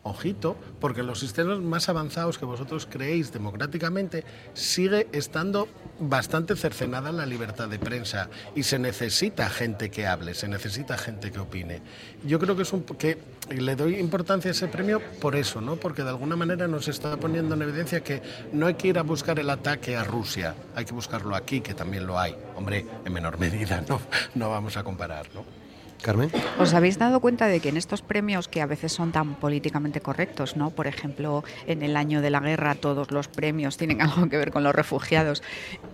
[0.08, 5.68] ojito, porque los sistemas más avanzados que vosotros creéis democráticamente sigue estando
[6.00, 11.32] bastante cercenada la libertad de prensa y se necesita gente que hable, se necesita gente
[11.32, 11.82] que opine.
[12.26, 13.18] Yo creo que es un que
[13.50, 15.76] le doy importancia a ese premio por eso, ¿no?
[15.76, 19.04] Porque de alguna manera nos está poniendo en evidencia que no hay que ir a
[19.04, 22.36] buscar el ataque a Rusia, hay que buscarlo aquí, que también lo hay.
[22.56, 24.02] Hombre, en menor medida, no,
[24.36, 25.67] no vamos a comparar, ¿no?
[26.02, 26.32] Carmen.
[26.60, 30.02] ¿Os habéis dado cuenta de que en estos premios que a veces son tan políticamente
[30.02, 30.70] correctos, ¿no?
[30.70, 34.52] Por ejemplo, en el año de la guerra todos los premios tienen algo que ver
[34.52, 35.44] con los refugiados.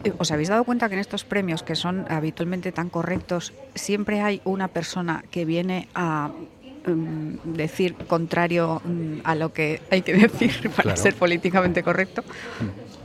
[0.03, 4.21] Eh, ¿Os habéis dado cuenta que en estos premios que son habitualmente tan correctos siempre
[4.21, 6.31] hay una persona que viene a
[6.85, 12.23] mm, decir contrario mm, a lo que hay que decir para ser políticamente correcto?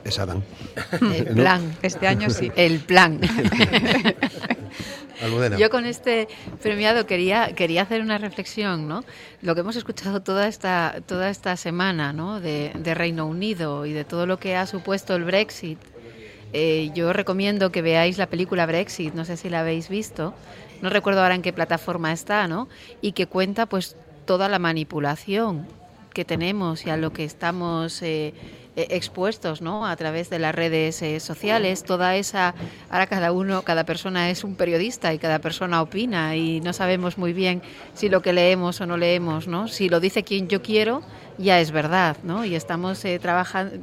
[0.05, 0.43] Es Adán.
[1.01, 1.77] El plan.
[1.83, 2.51] Este año sí.
[2.57, 3.21] El plan.
[5.59, 6.29] Yo con este
[6.63, 9.05] premiado quería, quería hacer una reflexión, ¿no?
[9.43, 12.41] Lo que hemos escuchado toda esta, toda esta semana, ¿no?
[12.41, 15.79] De, Reino Unido y de todo lo que ha supuesto el Brexit.
[16.53, 20.35] Eh, yo recomiendo que veáis la película Brexit, no sé si la habéis visto,
[20.81, 22.69] no recuerdo ahora en qué plataforma está, ¿no?
[23.03, 25.67] Y que cuenta pues toda la manipulación
[26.15, 28.35] que tenemos y a lo que estamos eh,
[28.91, 29.87] expuestos ¿no?
[29.87, 32.55] a través de las redes eh, sociales, toda esa,
[32.91, 37.19] ahora cada uno, cada persona es un periodista y cada persona opina y no sabemos
[37.19, 37.63] muy bien
[37.95, 39.69] si lo que leemos o no leemos, ¿no?
[39.69, 41.03] si lo dice quien yo quiero,
[41.39, 42.45] ya es verdad, ¿no?
[42.45, 43.21] Y estamos eh,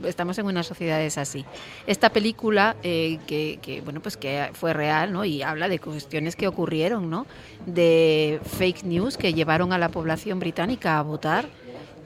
[0.03, 1.45] estamos en unas sociedades así.
[1.87, 5.23] Esta película que, que, bueno, pues que fue real, ¿no?
[5.23, 7.25] Y habla de cuestiones que ocurrieron, ¿no?
[7.65, 11.45] De fake news que llevaron a la población británica a votar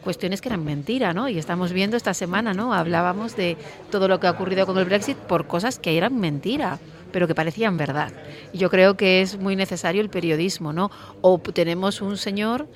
[0.03, 1.29] cuestiones que eran mentira, ¿no?
[1.29, 2.73] Y estamos viendo esta semana, ¿no?
[2.73, 3.57] Hablábamos de
[3.91, 6.79] todo lo que ha ocurrido con el Brexit por cosas que eran mentira
[7.12, 8.12] pero que parecían verdad.
[8.53, 10.91] Yo creo que es muy necesario el periodismo, ¿no?
[11.21, 12.67] O tenemos un señor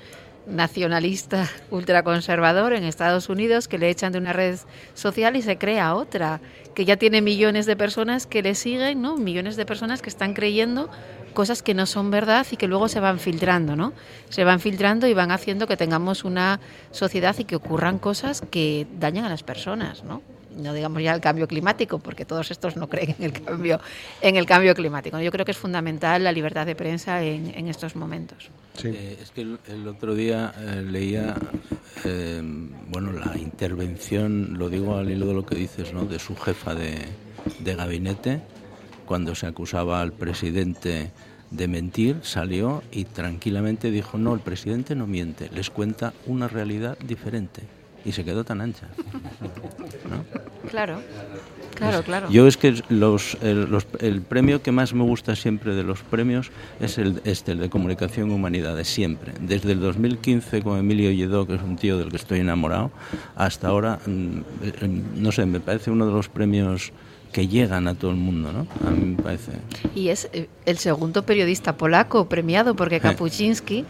[0.46, 4.58] nacionalista ultraconservador en Estados Unidos que le echan de una red
[4.94, 6.40] social y se crea otra,
[6.74, 9.16] que ya tiene millones de personas que le siguen, ¿no?
[9.16, 10.90] Millones de personas que están creyendo
[11.34, 13.92] cosas que no son verdad y que luego se van filtrando, ¿no?
[14.30, 16.60] Se van filtrando y van haciendo que tengamos una
[16.92, 20.22] sociedad y que ocurran cosas que dañan a las personas, ¿no?
[20.56, 23.80] No digamos ya el cambio climático, porque todos estos no creen en el cambio,
[24.20, 25.20] en el cambio climático.
[25.20, 28.50] Yo creo que es fundamental la libertad de prensa en, estos momentos.
[28.76, 28.88] Sí.
[28.88, 31.34] Eh, es que el, otro día eh, leía
[32.04, 32.42] eh,
[32.88, 36.04] bueno la intervención, lo digo al hilo de lo que dices, ¿no?
[36.04, 36.98] de su jefa de,
[37.60, 38.40] de gabinete,
[39.06, 41.12] cuando se acusaba al presidente
[41.50, 46.98] de mentir, salió y tranquilamente dijo, no, el presidente no miente, les cuenta una realidad
[46.98, 47.62] diferente.
[48.04, 48.88] Y se quedó tan ancha.
[50.70, 51.00] Claro.
[51.74, 52.30] Claro, claro.
[52.30, 56.98] Yo es que los, el, premio que más me gusta siempre de los premios es
[56.98, 59.32] el, este, el de Comunicación Humanidades, siempre.
[59.40, 62.92] Desde el 2015 con Emilio Lledó, que es un tío del que estoy enamorado,
[63.34, 66.92] hasta ahora, mm, eh, no sé, me parece uno de los premios
[67.34, 68.68] que llegan a todo el mundo, ¿no?
[68.86, 69.50] A mí me parece.
[69.92, 73.84] Y es eh, el segundo periodista polaco premiado, porque Kapuczynski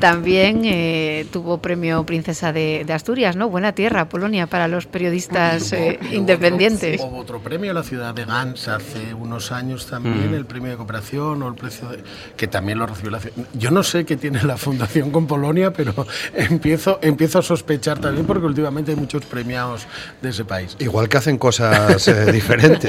[0.00, 3.50] también eh, tuvo premio Princesa de, Asturias, ¿no?
[3.50, 7.02] Buena tierra, Polonia, para los periodistas eh, independientes.
[7.02, 10.78] Hubo otro premio a la ciudad de Gans hace unos años también, el premio de
[10.78, 12.02] cooperación o el precio de,
[12.38, 13.36] que también lo recibió la ciudad.
[13.52, 15.92] Yo no sé qué tiene la fundación con Polonia, pero
[16.34, 19.86] empiezo, empiezo a sospechar también porque últimamente hay muchos premiados
[20.22, 20.74] de ese país.
[20.78, 22.77] Igual que hacen cosas diferentes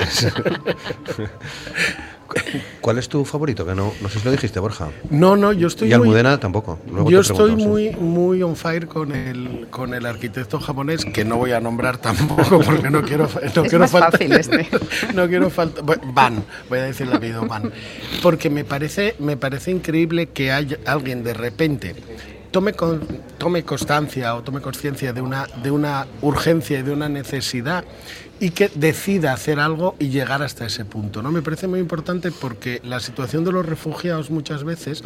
[2.82, 3.66] ¿Cuál es tu favorito?
[3.66, 4.90] Que no, no sé si lo dijiste, Borja.
[5.10, 5.90] No, no, yo estoy.
[5.90, 6.80] Y Almudena tampoco.
[7.08, 11.52] yo estoy muy, muy on fire con el, con el arquitecto japonés, que no voy
[11.52, 14.22] a nombrar tampoco porque no quiero, no quiero faltar.
[14.22, 14.68] Este.
[15.14, 15.84] no quiero faltar.
[16.14, 17.72] Van, voy a decir el apellido Van.
[18.22, 21.96] Porque me parece, me parece increíble que haya alguien de repente
[22.52, 22.74] tome,
[23.38, 27.84] tome constancia o tome conciencia de una, de una urgencia y de una necesidad
[28.39, 31.22] y que decida hacer algo y llegar hasta ese punto.
[31.22, 31.32] ¿no?
[31.32, 35.04] Me parece muy importante porque la situación de los refugiados muchas veces,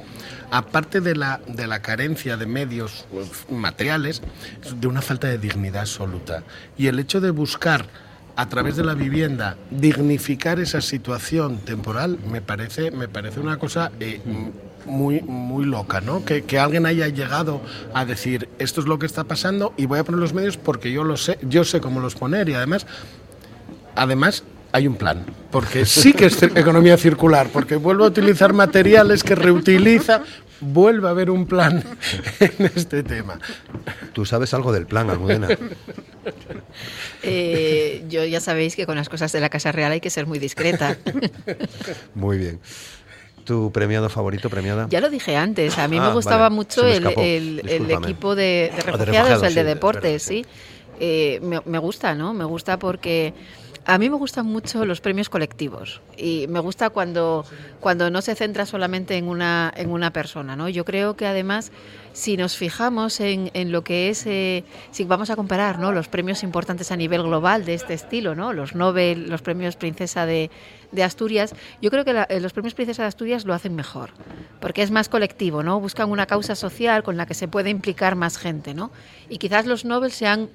[0.51, 3.05] aparte de la, de la carencia de medios
[3.49, 4.21] materiales,
[4.63, 6.43] es de una falta de dignidad absoluta.
[6.77, 7.87] Y el hecho de buscar
[8.35, 13.91] a través de la vivienda dignificar esa situación temporal me parece, me parece una cosa
[13.99, 14.21] eh,
[14.85, 16.25] muy, muy loca, ¿no?
[16.25, 17.61] Que, que, alguien haya llegado
[17.93, 20.91] a decir esto es lo que está pasando y voy a poner los medios porque
[20.91, 22.85] yo lo sé, yo sé cómo los poner y además
[23.95, 29.23] además hay un plan, porque sí que es economía circular, porque vuelve a utilizar materiales
[29.23, 30.23] que reutiliza,
[30.61, 31.83] vuelve a haber un plan
[32.39, 33.39] en este tema.
[34.13, 35.47] ¿Tú sabes algo del plan, Almudena?
[37.21, 40.25] Eh, yo ya sabéis que con las cosas de la Casa Real hay que ser
[40.25, 40.97] muy discreta.
[42.15, 42.59] Muy bien.
[43.43, 44.87] ¿Tu premiado favorito, premiada?
[44.89, 47.05] Ya lo dije antes, a mí me ah, gustaba mucho el,
[47.91, 50.45] equipo de, ah, refugiados, el de deportes, sí.
[50.99, 52.33] Eh, me, me, gusta, ¿no?
[52.33, 53.33] Me gusta porque
[53.85, 57.45] a mí me gustan mucho los premios colectivos y me gusta cuando,
[57.79, 60.55] cuando no se centra solamente en una, en una persona.
[60.55, 60.69] ¿no?
[60.69, 61.71] Yo creo que además,
[62.13, 65.91] si nos fijamos en, en lo que es, eh, si vamos a comparar ¿no?
[65.91, 68.53] los premios importantes a nivel global de este estilo, ¿no?
[68.53, 70.49] los Nobel, los premios Princesa de,
[71.03, 74.11] Asturias, yo creo que eh, los premios Princesa de Asturias lo hacen mejor,
[74.61, 75.79] porque es más colectivo, ¿no?
[75.79, 78.73] buscan una causa social con la que se puede implicar más gente.
[78.75, 78.91] ¿no?
[79.27, 80.49] Y quizás los Nobel sean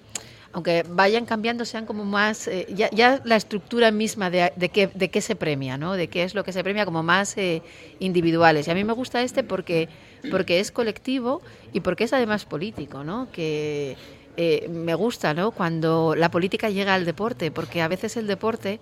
[0.53, 5.11] aunque vayan cambiando, sean como más, eh, ya, la estructura misma de, de, qué, de
[5.11, 5.94] qué se premia, ¿no?
[5.94, 7.62] De qué es lo que se premia como más eh,
[7.99, 8.66] individuales.
[8.66, 9.88] Y a mí me gusta este porque,
[10.30, 11.42] porque es colectivo
[11.72, 13.30] y porque es además político, ¿no?
[13.30, 13.96] Que
[14.36, 15.51] eh, me gusta, ¿no?
[15.51, 18.80] Cuando la política llega al deporte, porque a veces el deporte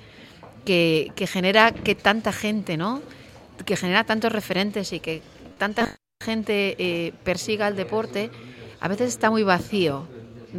[0.65, 3.03] que, que genera que tanta gente, ¿no?
[3.65, 5.21] Que genera tantos referentes y que
[5.59, 8.31] tanta gente persiga el deporte,
[8.81, 10.07] a veces está muy vacío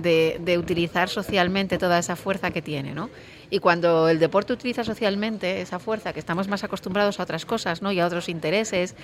[0.02, 3.10] de, utilizar socialmente toda esa fuerza que tiene, ¿no?
[3.50, 7.82] Y cuando el deporte utiliza socialmente esa fuerza, que estamos más acostumbrados a otras cosas,
[7.82, 7.92] ¿no?
[7.92, 8.96] Y a otros intereses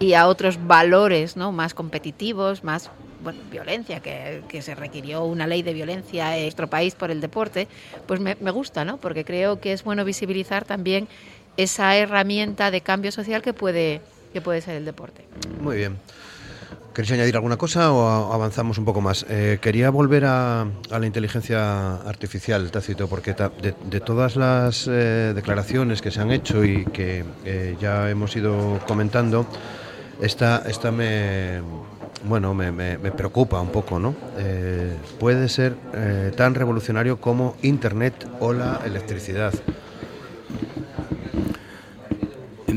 [0.00, 1.52] y a otros valores, ¿no?
[1.52, 2.90] Más competitivos, más
[3.22, 7.68] bueno, violencia, que, se requirió una ley de violencia en nuestro país por el deporte,
[8.06, 8.96] pues me, me gusta, ¿no?
[8.96, 11.06] Porque creo que es bueno visibilizar también
[11.56, 14.00] esa herramienta de cambio social que puede,
[14.32, 15.24] que puede ser el deporte.
[15.60, 15.98] Muy bien.
[16.94, 19.24] ¿Queréis añadir alguna cosa o avanzamos un poco más?
[19.30, 26.10] Eh, quería volver a, la inteligencia artificial, Tácito, porque de, todas las eh, declaraciones que
[26.10, 29.46] se han hecho y que eh, ya hemos ido comentando,
[30.20, 31.62] esta, esta me,
[32.24, 34.14] bueno, me, me, preocupa un poco, ¿no?
[35.18, 35.74] puede ser
[36.36, 39.54] tan revolucionario como Internet o la electricidad.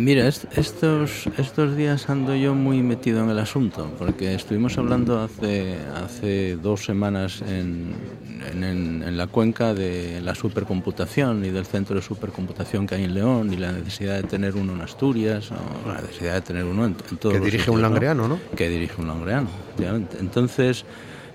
[0.06, 5.78] Mira, estos, estos días ando yo muy metido en el asunto, porque estuvimos hablando hace,
[5.96, 7.96] hace dos semanas en,
[8.54, 13.52] en, la cuenca de la supercomputación y del centro de supercomputación que hay en León
[13.52, 16.96] y la necesidad de tener uno en Asturias, o la necesidad de tener uno en,
[17.10, 18.40] en Que dirige un langreano, ¿no?
[18.56, 19.50] Que dirige un langreano,
[20.20, 20.86] Entonces,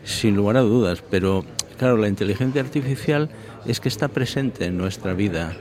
[0.05, 1.45] sin lugar a dudas, pero
[1.77, 3.31] claro, la inteligencia artificial
[3.67, 5.57] es que está presente en nuestra vida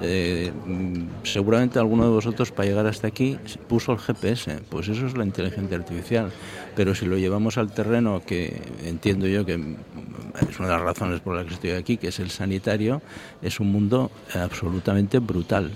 [0.00, 0.52] eh,
[1.24, 3.36] seguramente alguno de vosotros para llegar hasta aquí
[3.68, 6.30] puso el GPS, pues eso es la inteligencia artificial.
[6.76, 11.20] Pero si lo llevamos al terreno que entiendo yo que es una de las razones
[11.20, 13.02] por las que estoy aquí, que es el sanitario,
[13.42, 15.72] es un mundo absolutamente brutal,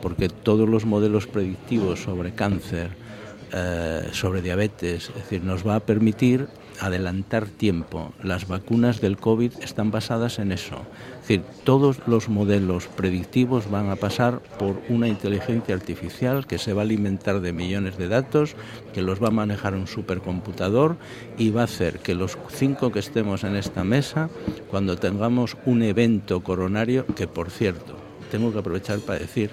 [0.00, 3.07] porque todos los modelos predictivos sobre cáncer,
[3.52, 6.48] eh, sobre diabetes, es decir, nos va a permitir
[6.80, 8.12] adelantar tiempo.
[8.22, 10.76] Las vacunas del COVID están basadas en eso.
[11.14, 16.72] Es decir, todos los modelos predictivos van a pasar por una inteligencia artificial que se
[16.72, 18.54] va a alimentar de millones de datos,
[18.94, 20.96] que los va a manejar un supercomputador
[21.36, 24.30] y va a hacer que los cinco que estemos en esta mesa,
[24.70, 27.96] cuando tengamos un evento coronario, que por cierto,
[28.30, 29.50] tengo que aprovechar para decir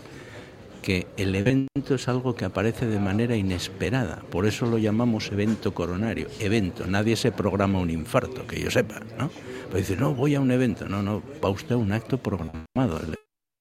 [0.86, 5.74] que el evento es algo que aparece de manera inesperada, por eso lo llamamos evento
[5.74, 9.32] coronario, evento, nadie se programa un infarto, que yo sepa, ¿no?
[9.66, 13.02] Pero dice, no, voy a un evento, no, no, va usted a un acto programado,
[13.02, 13.16] el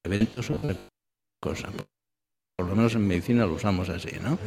[0.05, 0.77] evento es otra
[1.41, 1.71] cosa.
[2.59, 4.39] Por lo menos en medicina lo usamos así, ¿no?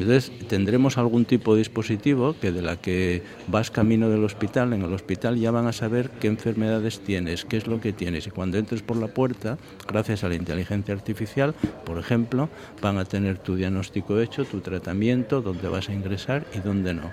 [0.00, 4.82] Entonces tendremos algún tipo de dispositivo que de la que vas camino del hospital, en
[4.82, 8.30] el hospital ya van a saber qué enfermedades tienes, qué es lo que tienes y
[8.30, 12.48] cuando entres por la puerta, gracias a la inteligencia artificial, por ejemplo,
[12.80, 17.10] van a tener tu diagnóstico hecho, tu tratamiento, dónde vas a ingresar y dónde no.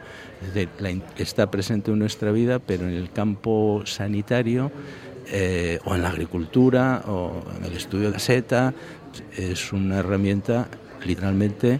[0.53, 0.69] Decir,
[1.17, 4.71] está presente en nuestra vida, pero en el campo sanitario
[5.31, 8.75] eh, o en la agricultura o en el estudio de seta
[9.35, 10.67] es una herramienta
[11.03, 11.79] literalmente,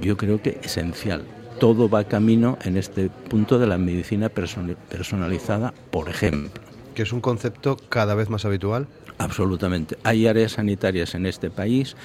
[0.00, 1.24] yo creo que esencial.
[1.60, 6.62] Todo va camino en este punto de la medicina personalizada, por ejemplo.
[6.94, 8.86] Que es un concepto cada vez más habitual.
[9.16, 9.96] Absolutamente.
[10.02, 11.96] Hay áreas sanitarias en este país,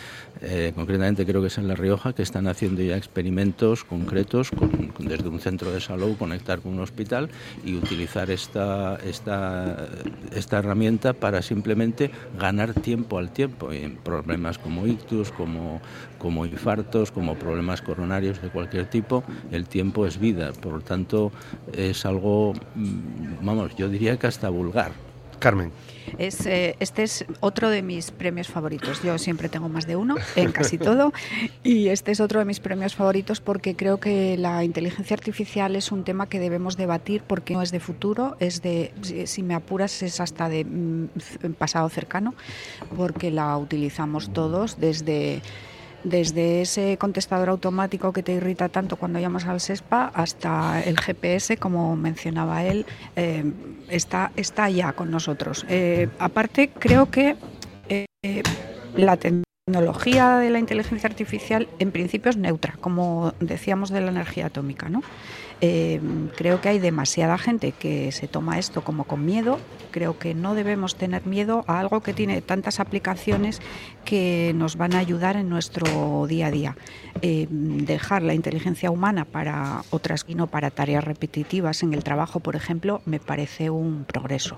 [0.42, 4.94] eh, concretamente creo que es en La Rioja, que están haciendo ya experimentos concretos con,
[5.00, 7.30] desde un centro de salud, conectar con un hospital
[7.66, 9.88] y utilizar esta, esta,
[10.36, 15.82] esta herramienta para simplemente ganar tiempo al tiempo en problemas como ictus, como,
[16.20, 19.24] como infartos, como problemas coronarios de cualquier tipo.
[19.52, 21.32] El tiempo es vida, por lo tanto
[21.74, 25.09] es algo, mm, vamos, yo diría que hasta vulgar.
[25.40, 25.72] Carmen.
[26.18, 29.02] Eh, este es otro de mis premios favoritos.
[29.04, 31.14] Yo siempre tengo más de uno en casi todo
[31.64, 35.92] y este es otro de mis premios favoritos porque creo que la inteligencia artificial es
[35.92, 38.92] un tema que debemos debatir porque no es de futuro, es de,
[39.26, 42.34] si me apuras, es hasta de mm, pasado cercano
[42.96, 45.42] porque la utilizamos todos desde
[46.04, 51.58] desde ese contestador automático que te irrita tanto cuando llamas al SESPA hasta el GPS,
[51.58, 52.86] como mencionaba él,
[53.16, 53.52] eh,
[53.90, 55.66] está, está ya con nosotros.
[55.70, 57.36] Eh, aparte, creo que
[57.90, 58.44] eh,
[58.96, 64.48] la tecnología de la inteligencia artificial en principio es neutra, como decíamos de la energía
[64.48, 65.02] atómica, ¿no?
[66.38, 69.60] creo que hay demasiada gente que se toma esto como con miedo
[69.92, 73.62] creo que no debemos tener miedo a algo que tiene tantas aplicaciones
[74.06, 76.78] que nos van a ayudar en nuestro día a día.
[77.22, 82.40] Eh, dejar la inteligencia humana para otras y no para tareas repetitivas en el trabajo,
[82.40, 84.58] por ejemplo, me parece un progreso.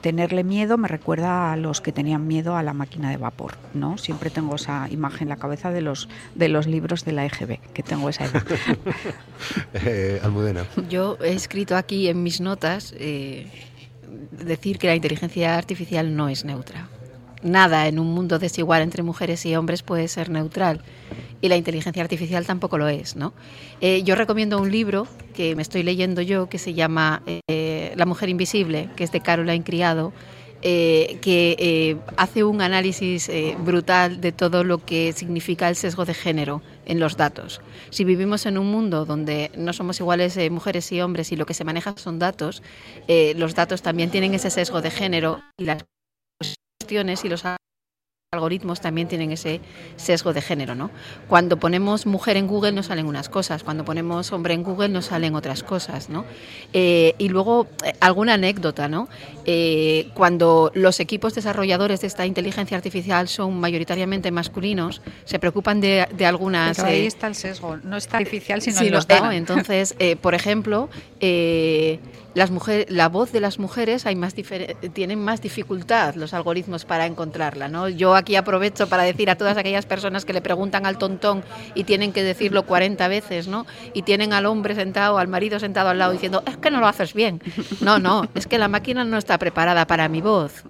[0.00, 3.98] Tenerle miedo me recuerda a los que tenían miedo a la máquina de vapor, ¿no?
[3.98, 7.58] Siempre tengo esa imagen en la cabeza de los de los libros de la EGB,
[7.72, 8.42] que tengo esa edad.
[9.74, 10.64] Eh, Almudena.
[10.88, 13.48] Yo he escrito aquí en mis notas eh,
[14.30, 16.88] decir que la inteligencia artificial no es neutra.
[17.42, 20.80] Nada en un mundo desigual entre mujeres y hombres puede ser neutral
[21.40, 23.16] y la inteligencia artificial tampoco lo es.
[23.16, 23.34] ¿no?
[23.80, 28.06] Eh, yo recomiendo un libro que me estoy leyendo yo que se llama eh, La
[28.06, 30.12] mujer invisible, que es de Caroline Criado,
[30.62, 36.62] eh, que hace un análisis brutal de todo lo que significa el sesgo de género
[36.86, 37.60] en los datos.
[37.90, 41.46] Si vivimos en un mundo donde no somos iguales eh, mujeres y hombres y lo
[41.46, 42.62] que se maneja son datos,
[43.08, 45.84] eh, los datos también tienen ese sesgo de género y las
[46.80, 47.44] cuestiones y los
[48.34, 49.60] algoritmos también tienen ese
[49.96, 50.90] sesgo de género, ¿no?
[51.28, 55.04] Cuando ponemos mujer en Google nos salen unas cosas, cuando ponemos hombre en Google nos
[55.04, 56.24] salen otras cosas, ¿no?
[56.72, 59.06] Eh, y luego eh, alguna anécdota, ¿no?
[59.44, 66.06] Eh, cuando los equipos desarrolladores de esta inteligencia artificial son mayoritariamente masculinos, se preocupan de,
[66.24, 66.78] algunas.
[66.78, 69.34] Pero ahí está el sesgo, no está artificial, sino en los datos.
[69.34, 70.88] Entonces, por ejemplo
[72.34, 74.34] las mujeres, la voz de las mujeres hay más
[74.92, 77.68] tienen más dificultad los algoritmos para encontrarla.
[77.68, 77.88] ¿no?
[77.88, 81.84] Yo aquí aprovecho para decir a todas aquellas personas que le preguntan al tontón y
[81.84, 83.66] tienen que decirlo 40 veces, ¿no?
[83.92, 86.86] y tienen al hombre sentado, al marido sentado al lado diciendo, es que no lo
[86.86, 87.40] haces bien.
[87.80, 90.64] No, no, es que la máquina no está preparada para mi voz,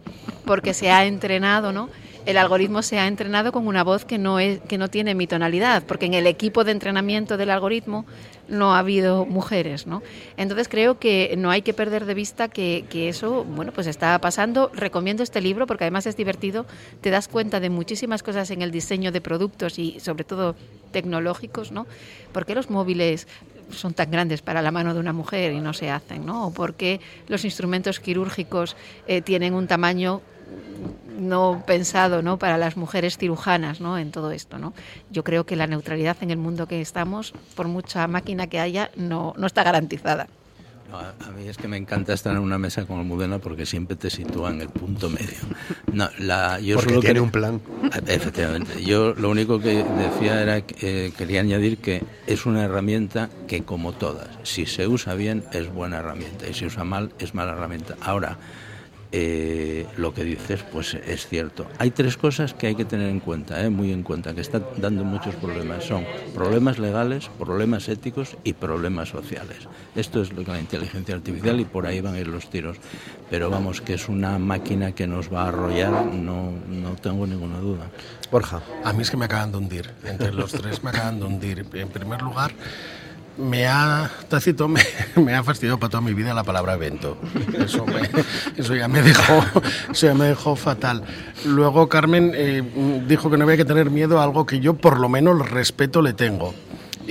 [0.45, 1.89] porque se ha entrenado, ¿no?
[2.27, 5.27] el algoritmo se ha entrenado con una voz que no, es, que no tiene mi
[5.27, 8.07] tonalidad, porque en el equipo de entrenamiento del algoritmo
[8.49, 10.03] no ha habido mujeres, ¿no?
[10.37, 14.71] Entonces creo que no hay que perder de vista que, eso, bueno, pues está pasando.
[14.75, 16.67] Recomiendo este libro porque además es divertido,
[17.01, 20.57] te das cuenta de muchísimas cosas en el diseño de productos y sobre todo
[20.91, 21.87] tecnológicos, ¿no?
[22.33, 23.27] ¿Por qué los móviles
[23.71, 26.49] son tan grandes para la mano de una mujer y no se hacen, ¿no?
[26.49, 28.77] ¿O por qué los instrumentos quirúrgicos
[29.07, 30.21] eh, tienen un tamaño
[31.19, 32.39] no pensado ¿no?
[32.39, 33.99] para las mujeres cirujanas ¿no?
[33.99, 34.59] en todo esto.
[34.59, 34.73] ¿no?
[35.11, 38.91] Yo creo que la neutralidad en el mundo que estamos, por mucha máquina que haya,
[38.97, 40.29] no, no está garantizada.
[40.93, 44.11] a, mí es que me encanta estar en una mesa con Almudena porque siempre te
[44.11, 45.39] sitúa en el punto medio.
[45.93, 47.61] No, la, yo porque tiene un plan.
[48.07, 48.83] Efectivamente.
[48.83, 53.63] Yo lo único que decía era que eh, quería añadir que es una herramienta que,
[53.63, 57.35] como todas, si se usa bien es buena herramienta y si se usa mal es
[57.35, 57.97] mala herramienta.
[58.01, 58.39] Ahora,
[59.13, 61.67] eh, lo que dices pues es cierto.
[61.79, 64.65] Hay tres cosas que hay que tener en cuenta, eh, muy en cuenta, que están
[64.79, 65.85] dando muchos problemas.
[65.85, 66.05] Son
[66.35, 69.69] problemas legales, problemas éticos y problemas sociales.
[69.95, 72.79] Esto es lo que la inteligencia artificial y por ahí van a ir los tiros.
[73.31, 77.59] Pero vamos, que es una máquina que nos va a arrollar, no, no tengo ninguna
[77.59, 77.91] duda.
[78.31, 78.63] Borja.
[78.83, 79.91] A mí es que me acaban de hundir.
[80.05, 81.67] Entre los tres me acaban de hundir.
[81.75, 82.53] En primer lugar,
[83.39, 84.83] me ha, Tácito me,
[85.17, 87.17] me, ha fastidiado para toda mi vida la palabra evento.
[87.59, 87.85] Eso,
[88.57, 89.45] eso, ya, me dejó,
[89.91, 91.03] eso ya me dejó fatal.
[91.45, 92.63] Luego Carmen eh,
[93.07, 96.03] dijo que no había que tener miedo a algo que yo por lo menos respeto
[96.03, 96.55] le tengo.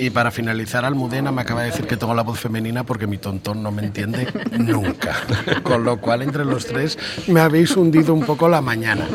[0.02, 3.20] Y para finalizar, Almudena me acaba de decir que tengo la voz femenina porque mi
[3.20, 4.28] tontón no me entiende
[4.58, 5.16] nunca.
[5.62, 6.98] Con lo cual, entre los tres,
[7.28, 9.08] me habéis hundido un poco la mañana.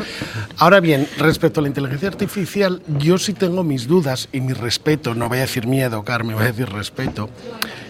[0.55, 5.13] Ahora bien, respecto a la inteligencia artificial, yo sí tengo mis dudas y mi respeto,
[5.13, 7.29] no voy a decir miedo, Carmen, voy a decir respeto,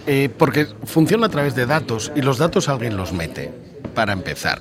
[0.08, 3.54] eh, porque funciona a través de datos y los datos alguien los mete,
[3.94, 4.60] para empezar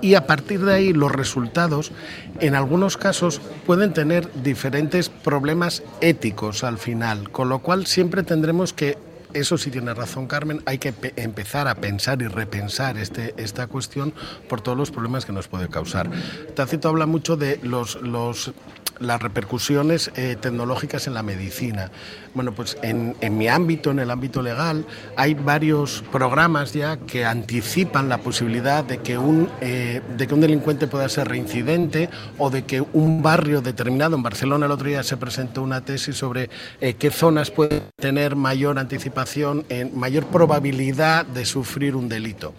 [0.00, 1.92] y a partir de ahí los resultados
[2.40, 8.72] en algunos casos pueden tener diferentes problemas éticos al final, con lo cual siempre tendremos
[8.72, 8.98] que
[9.32, 14.14] eso sí tiene razón Carmen, hay que empezar a pensar y repensar este, esta cuestión
[14.48, 16.10] por todos los problemas que nos puede causar.
[16.54, 18.52] Tacito habla mucho de los, los
[19.00, 21.90] las repercusiones eh, tecnológicas en la medicina.
[22.34, 24.84] Bueno, pues en, mi ámbito, en el ámbito legal,
[25.16, 30.40] hay varios programas ya que anticipan la posibilidad de que un, eh, de que un
[30.40, 35.02] delincuente pueda ser reincidente o de que un barrio determinado, en Barcelona el otro día
[35.02, 41.44] se presentó una tesis sobre eh, qué zonas pueden tener mayor anticipación, mayor probabilidad de
[41.44, 42.54] sufrir un delito.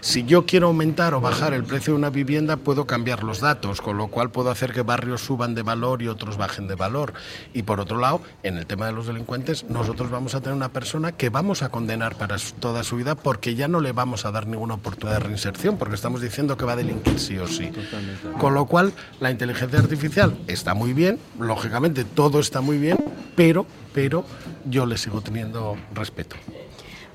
[0.00, 3.80] Si yo quiero aumentar o bajar el precio de una vivienda, puedo cambiar los datos,
[3.80, 7.14] con lo cual puedo hacer que barrios suban de valor y otros bajen de valor.
[7.52, 10.70] Y por otro lado, en el tema de los delincuentes, nosotros vamos a tener una
[10.70, 14.30] persona que vamos a condenar para toda su vida porque ya no le vamos a
[14.30, 17.70] dar ninguna oportunidad de reinserción, porque estamos diciendo que va a delinquir sí o sí.
[18.38, 22.98] Con lo cual, la inteligencia artificial está muy bien, lógicamente todo está muy bien,
[23.34, 24.24] pero, pero
[24.64, 26.36] yo le sigo teniendo respeto.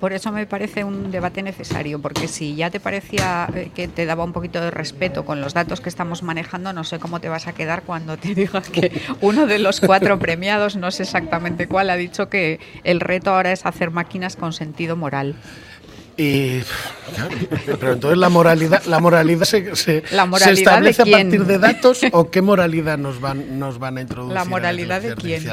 [0.04, 4.06] Por eso me parece un debate necesario, porque si ya te parecía eh, que te
[4.06, 7.30] daba un poquito de respeto con los datos que estamos manejando, no sé cómo te
[7.30, 8.92] vas a quedar cuando te digas que
[9.22, 13.54] uno de los cuatro premiados, no sé exactamente cuál, ha dicho que el reto ahora
[13.54, 15.36] es hacer máquinas con sentido moral.
[16.16, 16.62] Y,
[17.80, 20.04] pero entonces la moralidad, la moralidad se, se,
[20.52, 24.34] establece a partir de datos o qué moralidad nos van, nos van a introducir.
[24.36, 25.44] La moralidad de quién.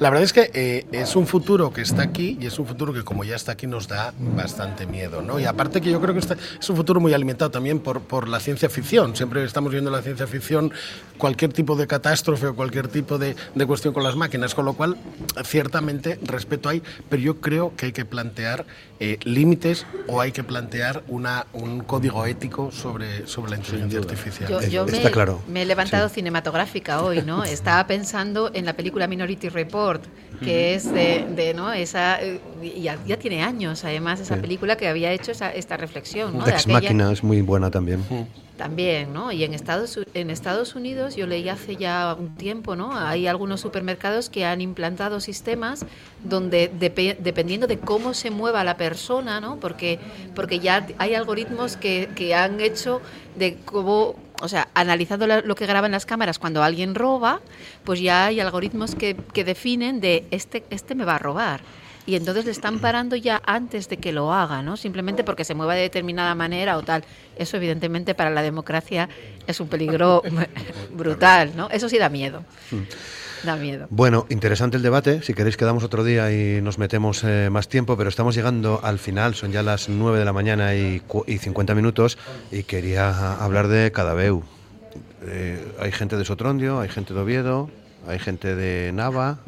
[0.00, 2.92] La verdad es que eh, es un futuro que está aquí y es un futuro
[2.92, 5.38] que como ya está aquí nos da bastante miedo, ¿no?
[5.38, 8.40] Y aparte que yo creo que es un futuro muy alimentado también por, por la
[8.40, 9.14] ciencia ficción.
[9.14, 10.72] Siempre estamos viendo la ciencia ficción
[11.16, 14.72] cualquier tipo de catástrofe o cualquier tipo de, de cuestión con las máquinas, con lo
[14.72, 14.96] cual
[15.44, 18.66] ciertamente respeto hay, pero yo creo que hay que plantear
[19.00, 24.68] eh, límites o hay que plantear una, un código ético sobre, sobre la inteligencia artificial.
[24.70, 25.42] Yo, me, Está claro.
[25.48, 27.44] me he levantado cinematográfica hoy, ¿no?
[27.58, 30.02] Estaba pensando en la película Minority Report,
[30.42, 31.72] que es de, ¿no?
[31.72, 32.18] Esa,
[32.62, 36.46] ya, ya, tiene años, además, esa película que había hecho esa, esta reflexión, ¿no?
[36.46, 38.04] Ex Máquina es muy buena también.
[38.58, 39.30] También, ¿no?
[39.30, 42.90] Y en Estados, en Estados Unidos, yo leí hace ya un tiempo, ¿no?
[42.92, 45.86] Hay algunos supermercados que han implantado sistemas
[46.24, 49.60] donde dependiendo de cómo se mueva la persona, ¿no?
[49.60, 50.00] Porque,
[50.34, 53.00] porque ya hay algoritmos que, que han hecho
[53.36, 57.40] de cómo o sea, analizando lo que graban las cámaras cuando alguien roba,
[57.84, 61.60] pues ya hay algoritmos que, que definen de este, este me va a robar
[62.08, 64.78] y entonces le están parando ya antes de que lo haga, ¿no?
[64.78, 67.04] Simplemente porque se mueva de determinada manera o tal.
[67.36, 69.10] Eso evidentemente para la democracia
[69.46, 70.22] es un peligro
[70.94, 71.68] brutal, ¿no?
[71.68, 72.44] Eso sí da miedo.
[73.44, 73.88] Da miedo.
[73.90, 75.20] Bueno, interesante el debate.
[75.20, 78.98] Si queréis quedamos otro día y nos metemos eh, más tiempo, pero estamos llegando al
[78.98, 79.34] final.
[79.34, 82.16] Son ya las 9 de la mañana y, y 50 minutos
[82.50, 84.44] y quería hablar de Cadabeu.
[85.26, 87.68] Eh, hay gente de Sotrondio, hay gente de Oviedo,
[88.06, 89.40] hay gente de Nava,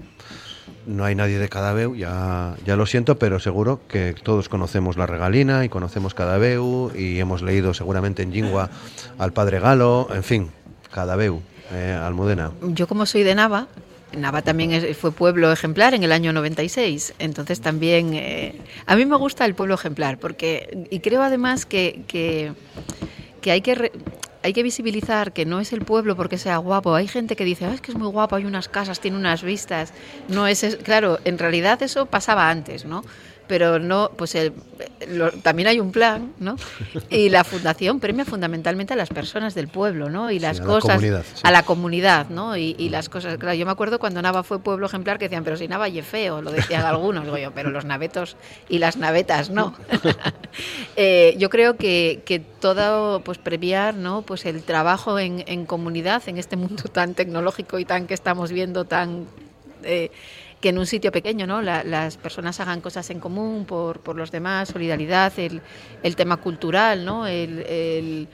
[0.91, 5.07] no hay nadie de Cadabeu, ya, ya lo siento, pero seguro que todos conocemos la
[5.07, 8.71] regalina y conocemos Cadabeu y hemos leído seguramente en Jingua
[9.19, 10.51] al padre Galo, en fin,
[10.93, 11.41] Cadabeu,
[11.73, 12.51] eh, Almudena.
[12.63, 13.69] Yo como soy de Nava,
[14.17, 19.17] Nava también fue pueblo ejemplar en el año 96, entonces también eh, a mí me
[19.17, 22.53] gusta el pueblo ejemplar porque y creo además que, que,
[23.51, 23.93] hay que
[24.43, 26.95] hay que visibilizar que no es el pueblo porque sea guapo.
[26.95, 29.93] Hay gente que dice, es que es muy guapo, hay unas casas, tiene unas vistas.
[30.29, 33.05] No es, claro, en realidad eso pasaba antes, ¿no?
[33.51, 34.53] Pero no, pues el,
[35.43, 36.55] también hay un plan, ¿no?
[37.11, 40.31] Y la fundación premia fundamentalmente a las personas del pueblo, ¿no?
[40.31, 41.03] Y las cosas
[41.43, 42.57] a la comunidad, ¿no?
[42.57, 45.57] Y, las cosas, claro, yo me acuerdo cuando Nava fue pueblo ejemplar que decían, pero
[45.57, 48.37] si Nava y feo, lo decían algunos, digo yo, pero los navetos
[48.69, 49.75] y las navetas, no.
[50.97, 54.23] Eh, yo creo que, que, todo, pues premiar, ¿no?
[54.23, 58.53] Pues el trabajo en, en comunidad, en este mundo tan tecnológico y tan que estamos
[58.53, 59.27] viendo tan
[59.85, 60.11] eh,
[60.61, 61.63] que en un sitio pequeño ¿no?
[61.63, 67.27] las personas hagan cosas en común por, por los demás, solidaridad, el, tema cultural, ¿no?
[67.27, 68.29] el,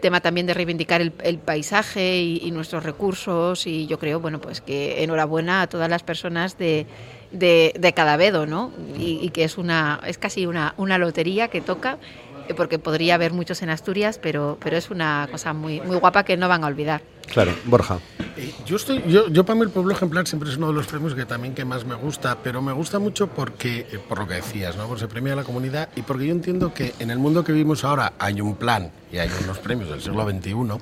[0.00, 5.04] tema también de reivindicar el, paisaje y, nuestros recursos y yo creo bueno pues que
[5.04, 6.86] enhorabuena a todas las personas de,
[7.30, 8.72] de, Cadavedo ¿no?
[8.98, 11.98] y, y, que es una es casi una, una lotería que toca
[12.56, 16.36] porque podría haber muchos en Asturias pero pero es una cosa muy muy guapa que
[16.36, 17.02] no van a olvidar
[17.32, 17.98] Claro, Borja.
[18.36, 20.86] Eh, yo estoy, yo, yo para mí el pueblo ejemplar siempre es uno de los
[20.86, 24.28] premios que también que más me gusta, pero me gusta mucho porque, eh, por lo
[24.28, 24.86] que decías, ¿no?
[24.86, 27.52] Porque se premia a la comunidad y porque yo entiendo que en el mundo que
[27.52, 30.50] vivimos ahora hay un plan y hay unos premios del siglo XXI.
[30.50, 30.80] En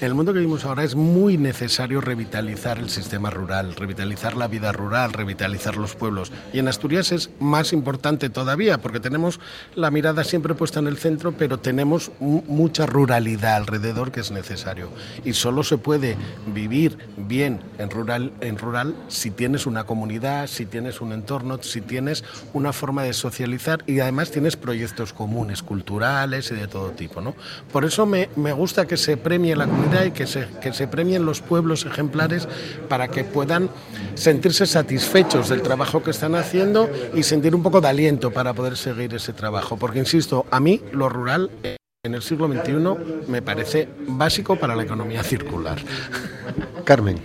[0.00, 4.72] el mundo que vivimos ahora es muy necesario revitalizar el sistema rural, revitalizar la vida
[4.72, 6.32] rural, revitalizar los pueblos.
[6.54, 9.40] Y en Asturias es más importante todavía porque tenemos
[9.74, 14.88] la mirada siempre puesta en el centro, pero tenemos mucha ruralidad alrededor que es necesario.
[15.26, 16.16] Y solo se puede
[16.46, 21.82] vivir bien en rural, en rural si tienes una comunidad, si tienes un entorno, si
[21.82, 22.24] tienes
[22.54, 27.20] una forma de socializar y además tienes proyectos comunes, culturales y de todo tipo.
[27.20, 27.34] ¿no?
[27.72, 30.88] Por eso me, me gusta que se premie la comunidad y que se, que se
[30.88, 32.48] premien los pueblos ejemplares
[32.88, 33.68] para que puedan
[34.14, 38.76] sentirse satisfechos del trabajo que están haciendo y sentir un poco de aliento para poder
[38.76, 39.76] seguir ese trabajo.
[39.76, 41.50] Porque, insisto, a mí lo rural
[42.06, 45.78] en el siglo XXI me parece básico para la economía circular.
[46.84, 47.20] Carmen.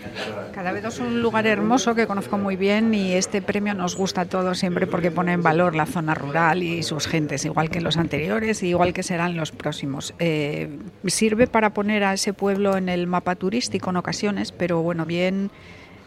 [0.62, 4.22] Cada vez es un lugar hermoso que conozco muy bien y este premio nos gusta
[4.22, 7.82] a todos siempre porque pone en valor la zona rural y sus gentes, igual que
[7.82, 10.14] los anteriores y igual que serán los próximos.
[10.20, 10.70] Eh,
[11.08, 15.50] sirve para poner a ese pueblo en el mapa turístico en ocasiones, pero bueno, bien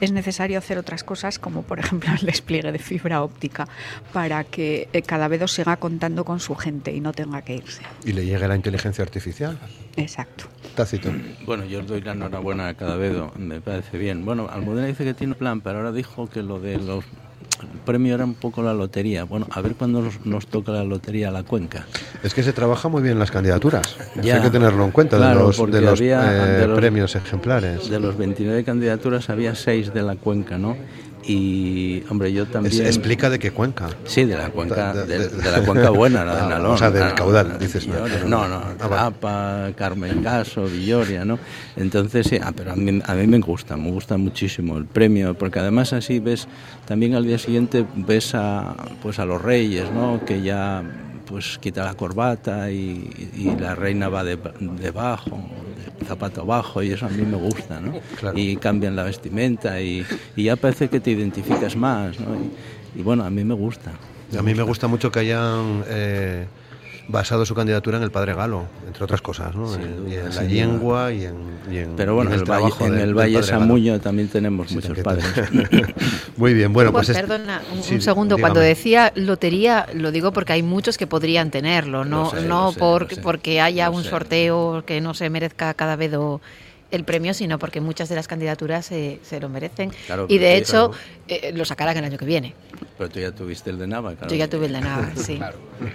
[0.01, 3.69] es necesario hacer otras cosas, como por ejemplo el despliegue de fibra óptica,
[4.13, 7.83] para que eh, cada vez siga contando con su gente y no tenga que irse.
[8.05, 9.59] Y le llegue la inteligencia artificial.
[9.97, 10.45] Exacto.
[10.75, 11.13] Tácito.
[11.45, 14.25] Bueno, yo os doy la enhorabuena a cada vez, me parece bien.
[14.25, 17.05] Bueno, Almudena dice que tiene plan, pero ahora dijo que lo de los
[17.85, 19.25] premio era un poco la lotería.
[19.25, 21.87] Bueno, a ver cuándo nos, toca la lotería a la cuenca.
[22.23, 23.97] Es que se trabaja muy bien las candidaturas.
[24.17, 27.89] hay que tenerlo en cuenta de los, de los, eh, premios ejemplares.
[27.89, 30.77] De los 29 candidaturas había 6 de la cuenca, ¿no?
[31.27, 32.87] Y, hombre, yo también...
[32.87, 33.89] explica de qué cuenca.
[34.05, 36.73] Sí, de la cuenca, de, la cuenca buena, la de ah, Nalón.
[36.73, 37.89] O sea, del caudal, dices.
[38.27, 41.39] No, no, ah, Carmen Caso, Villoria, ¿no?
[41.77, 45.35] Entonces, sí, ah, pero a mí, a mí me gusta, me gusta muchísimo el premio,
[45.35, 46.47] porque además así ves,
[46.87, 50.25] también al día siguiente ves a, pues a los reyes, ¿no?
[50.25, 50.83] Que ya
[51.27, 55.41] pues quita la corbata y, y la reina va debajo,
[55.99, 57.95] de zapato bajo, y eso a mí me gusta, ¿no?
[58.35, 60.05] Y cambian la vestimenta y,
[60.37, 62.35] y, ya parece que te identificas más, ¿no?
[62.35, 63.93] Y, y, bueno, a mí me gusta.
[64.37, 65.85] A mí me gusta mucho que hayan...
[65.89, 66.47] Eh,
[67.09, 69.69] basado su candidatura en el padre Galo, entre otras cosas, ¿no?
[70.09, 74.01] y en la lengua y en, Pero bueno, en el, valle, en el Valle Samuño
[74.01, 75.25] también tenemos muchos padres.
[76.37, 77.11] Muy bien, bueno, pues...
[77.11, 82.33] Perdona, un, segundo, cuando decía lotería, lo digo porque hay muchos que podrían tenerlo, no,
[82.47, 82.73] no
[83.23, 86.13] porque haya un sorteo que no se merezca cada vez
[86.91, 89.91] el premio, sino porque muchas de las candidaturas se, se lo merecen.
[90.29, 90.93] y de hecho,
[91.29, 92.55] eh, lo sacarán el año que viene.
[92.99, 94.31] Pero tú ya tuviste el de Nava, claro.
[94.31, 95.41] Yo ya tuve el de Nava, sí.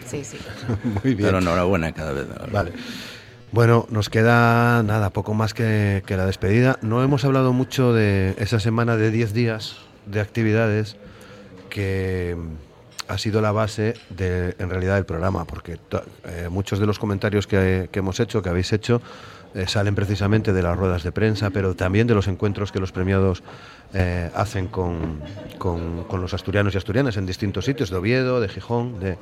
[0.05, 0.37] sí, sí.
[1.03, 1.27] Muy bien.
[1.27, 2.27] Pero enhorabuena cada vez.
[2.51, 2.73] Vale.
[3.51, 6.77] Bueno, nos queda nada, poco más que, que, la despedida.
[6.81, 10.97] No hemos hablado mucho de esa semana de 10 días de actividades
[11.69, 12.35] que
[13.09, 15.79] ha sido la base de, en realidad, del programa, porque
[16.25, 19.01] eh, muchos de los comentarios que, que hemos hecho, que habéis hecho,
[19.55, 22.91] eh, salen precisamente de las ruedas de prensa, pero también de los encuentros que los
[22.91, 23.41] premiados
[23.95, 25.21] eh, hacen con,
[25.57, 29.17] con, los asturianos y asturianas en distintos sitios, de Oviedo, de Gijón, de,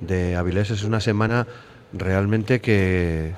[0.00, 0.70] de Avilés.
[0.70, 1.46] Es una semana
[1.94, 3.34] realmente que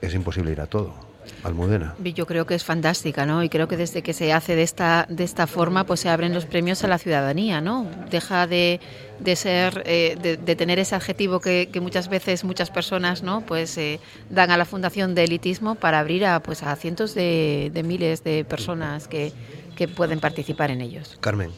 [0.00, 1.07] es imposible ir a todo.
[1.42, 1.94] Almudena.
[2.02, 3.42] Yo creo que es fantástica, ¿no?
[3.42, 6.34] Y creo que desde que se hace de esta, de esta forma, pues se abren
[6.34, 7.86] los premios a la ciudadanía, ¿no?
[8.10, 8.80] Deja de,
[9.20, 13.42] de ser, eh, de, tener ese adjetivo que, muchas veces muchas personas, ¿no?
[13.42, 14.00] Pues eh,
[14.30, 18.24] dan a la fundación de elitismo para abrir a, pues a cientos de, de miles
[18.24, 19.32] de personas que,
[19.76, 21.16] que pueden participar en ellos.
[21.20, 21.50] Carmen.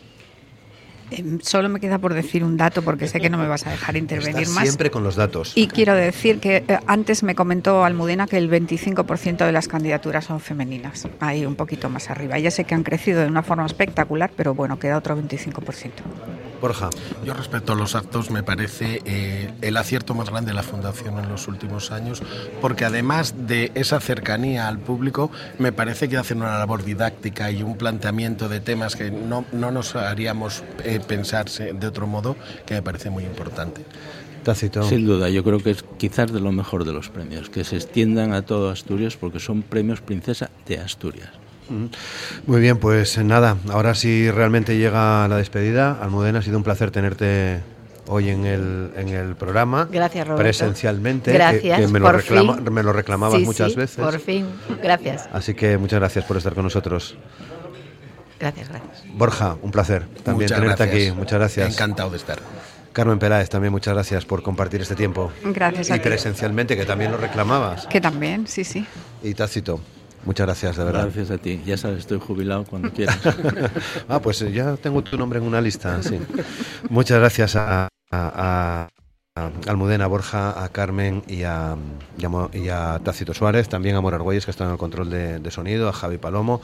[1.11, 3.71] Em, solo me queda por decir un dato porque sé que no me vas a
[3.71, 4.65] dejar intervenir Estás más.
[4.65, 5.53] Siempre con los datos.
[5.57, 10.25] Y quiero decir que eh, antes me comentó Almudena que el 25% de las candidaturas
[10.25, 12.39] son femeninas, ahí un poquito más arriba.
[12.39, 15.91] Ya sé que han crecido de una forma espectacular, pero bueno, queda otro 25%.
[16.61, 16.91] Borja.
[17.25, 21.19] Yo respecto a los actos me parece eh, el acierto más grande de la Fundación
[21.19, 22.23] en los últimos años,
[22.61, 27.63] porque además de esa cercanía al público, me parece que hacen una labor didáctica y
[27.63, 32.37] un planteamiento de temas que no, no nos haríamos eh, pensarse de otro modo,
[32.67, 33.85] que me parece muy importante.
[34.43, 34.83] Tácito.
[34.83, 37.77] Sin duda, yo creo que es quizás de lo mejor de los premios, que se
[37.77, 41.40] extiendan a todo Asturias porque son premios Princesa de Asturias.
[42.47, 45.99] Muy bien, pues nada, ahora sí realmente llega la despedida.
[46.03, 47.61] Almudena, ha sido un placer tenerte
[48.09, 49.89] hoy en el, en el programa.
[49.91, 50.43] Gracias, Roberto.
[50.43, 51.33] Presencialmente.
[51.33, 52.73] Gracias, Que, que me, lo por reclama- fin.
[52.73, 54.05] me lo reclamabas Sí, muchas sí, veces.
[54.05, 54.47] Por fin,
[54.83, 55.29] gracias.
[55.33, 57.17] Así que muchas gracias por estar con nosotros.
[58.39, 59.05] Gracias, gracias.
[59.15, 61.09] Borja, un placer también Muchas tenerte gracias.
[61.11, 61.19] aquí.
[61.19, 61.73] Muchas gracias.
[61.75, 62.39] Encantado de estar.
[62.93, 65.31] Carmen Peláez, también muchas gracias por compartir este tiempo.
[65.45, 66.09] Gracias a Y ti.
[66.09, 67.87] presencialmente, que también lo reclamabas.
[67.87, 68.85] Que también, sí, sí.
[69.23, 69.81] Y Tácito,
[70.25, 71.03] muchas gracias, de verdad.
[71.05, 71.61] Gracias a ti.
[71.65, 73.19] Ya sabes, estoy jubilado cuando quieras.
[74.09, 76.19] ah, pues eh, ya tengo tu nombre en una lista, sí.
[76.89, 78.89] Muchas gracias a, a- a-
[79.67, 81.77] Almudena Borja, a Carmen y a,
[83.05, 86.19] Tácito Suárez, también a Mora Argüelles, que están en el control de, sonido, a Javi
[86.19, 86.61] Palomo,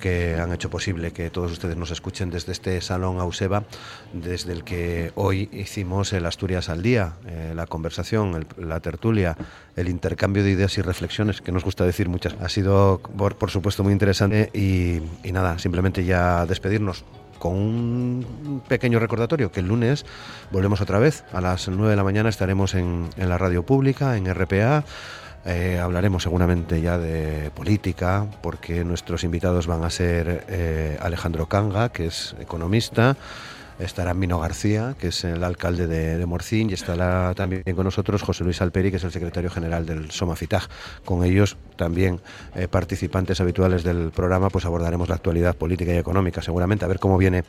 [0.00, 3.64] que han hecho posible que todos ustedes nos escuchen desde este salón Auseba,
[4.12, 9.36] desde el que hoy hicimos el Asturias al Día, eh, la conversación, el- la tertulia,
[9.76, 12.34] el intercambio de ideas y reflexiones, que nos gusta decir muchas.
[12.40, 15.00] Ha sido, por, por supuesto, muy interesante y
[15.32, 17.04] nada, simplemente ya despedirnos
[17.38, 20.04] con un pequeño recordatorio que el lunes
[20.50, 21.24] volvemos otra vez.
[21.32, 24.84] A las 9 de la mañana estaremos en, la radio pública en RPA
[25.44, 31.90] Eh, hablaremos seguramente ya de política porque nuestros invitados van a ser eh, Alejandro Canga
[31.90, 33.16] que es economista
[33.78, 38.44] Estará Mino García, que es el alcalde de, Morcín, y estará también con nosotros José
[38.44, 40.62] Luis Alperi, que es el secretario general del Somafitag.
[41.04, 42.20] Con ellos, también
[42.54, 46.98] eh, participantes habituales del programa, pues abordaremos la actualidad política y económica, seguramente, a ver
[46.98, 47.44] cómo viene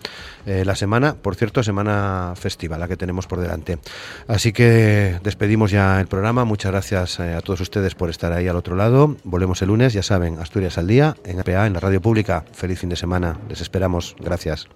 [0.45, 1.15] eh, la semana.
[1.15, 3.79] Por cierto, semana festiva, la que tenemos por delante.
[4.27, 6.45] Así que despedimos ya el programa.
[6.45, 9.15] Muchas gracias eh, a todos ustedes por estar ahí al otro lado.
[9.23, 12.45] Volvemos el lunes, ya saben, Asturias al día, en APA, en la radio pública.
[12.53, 13.39] Feliz fin de semana.
[13.49, 14.15] Les esperamos.
[14.19, 14.67] Gracias.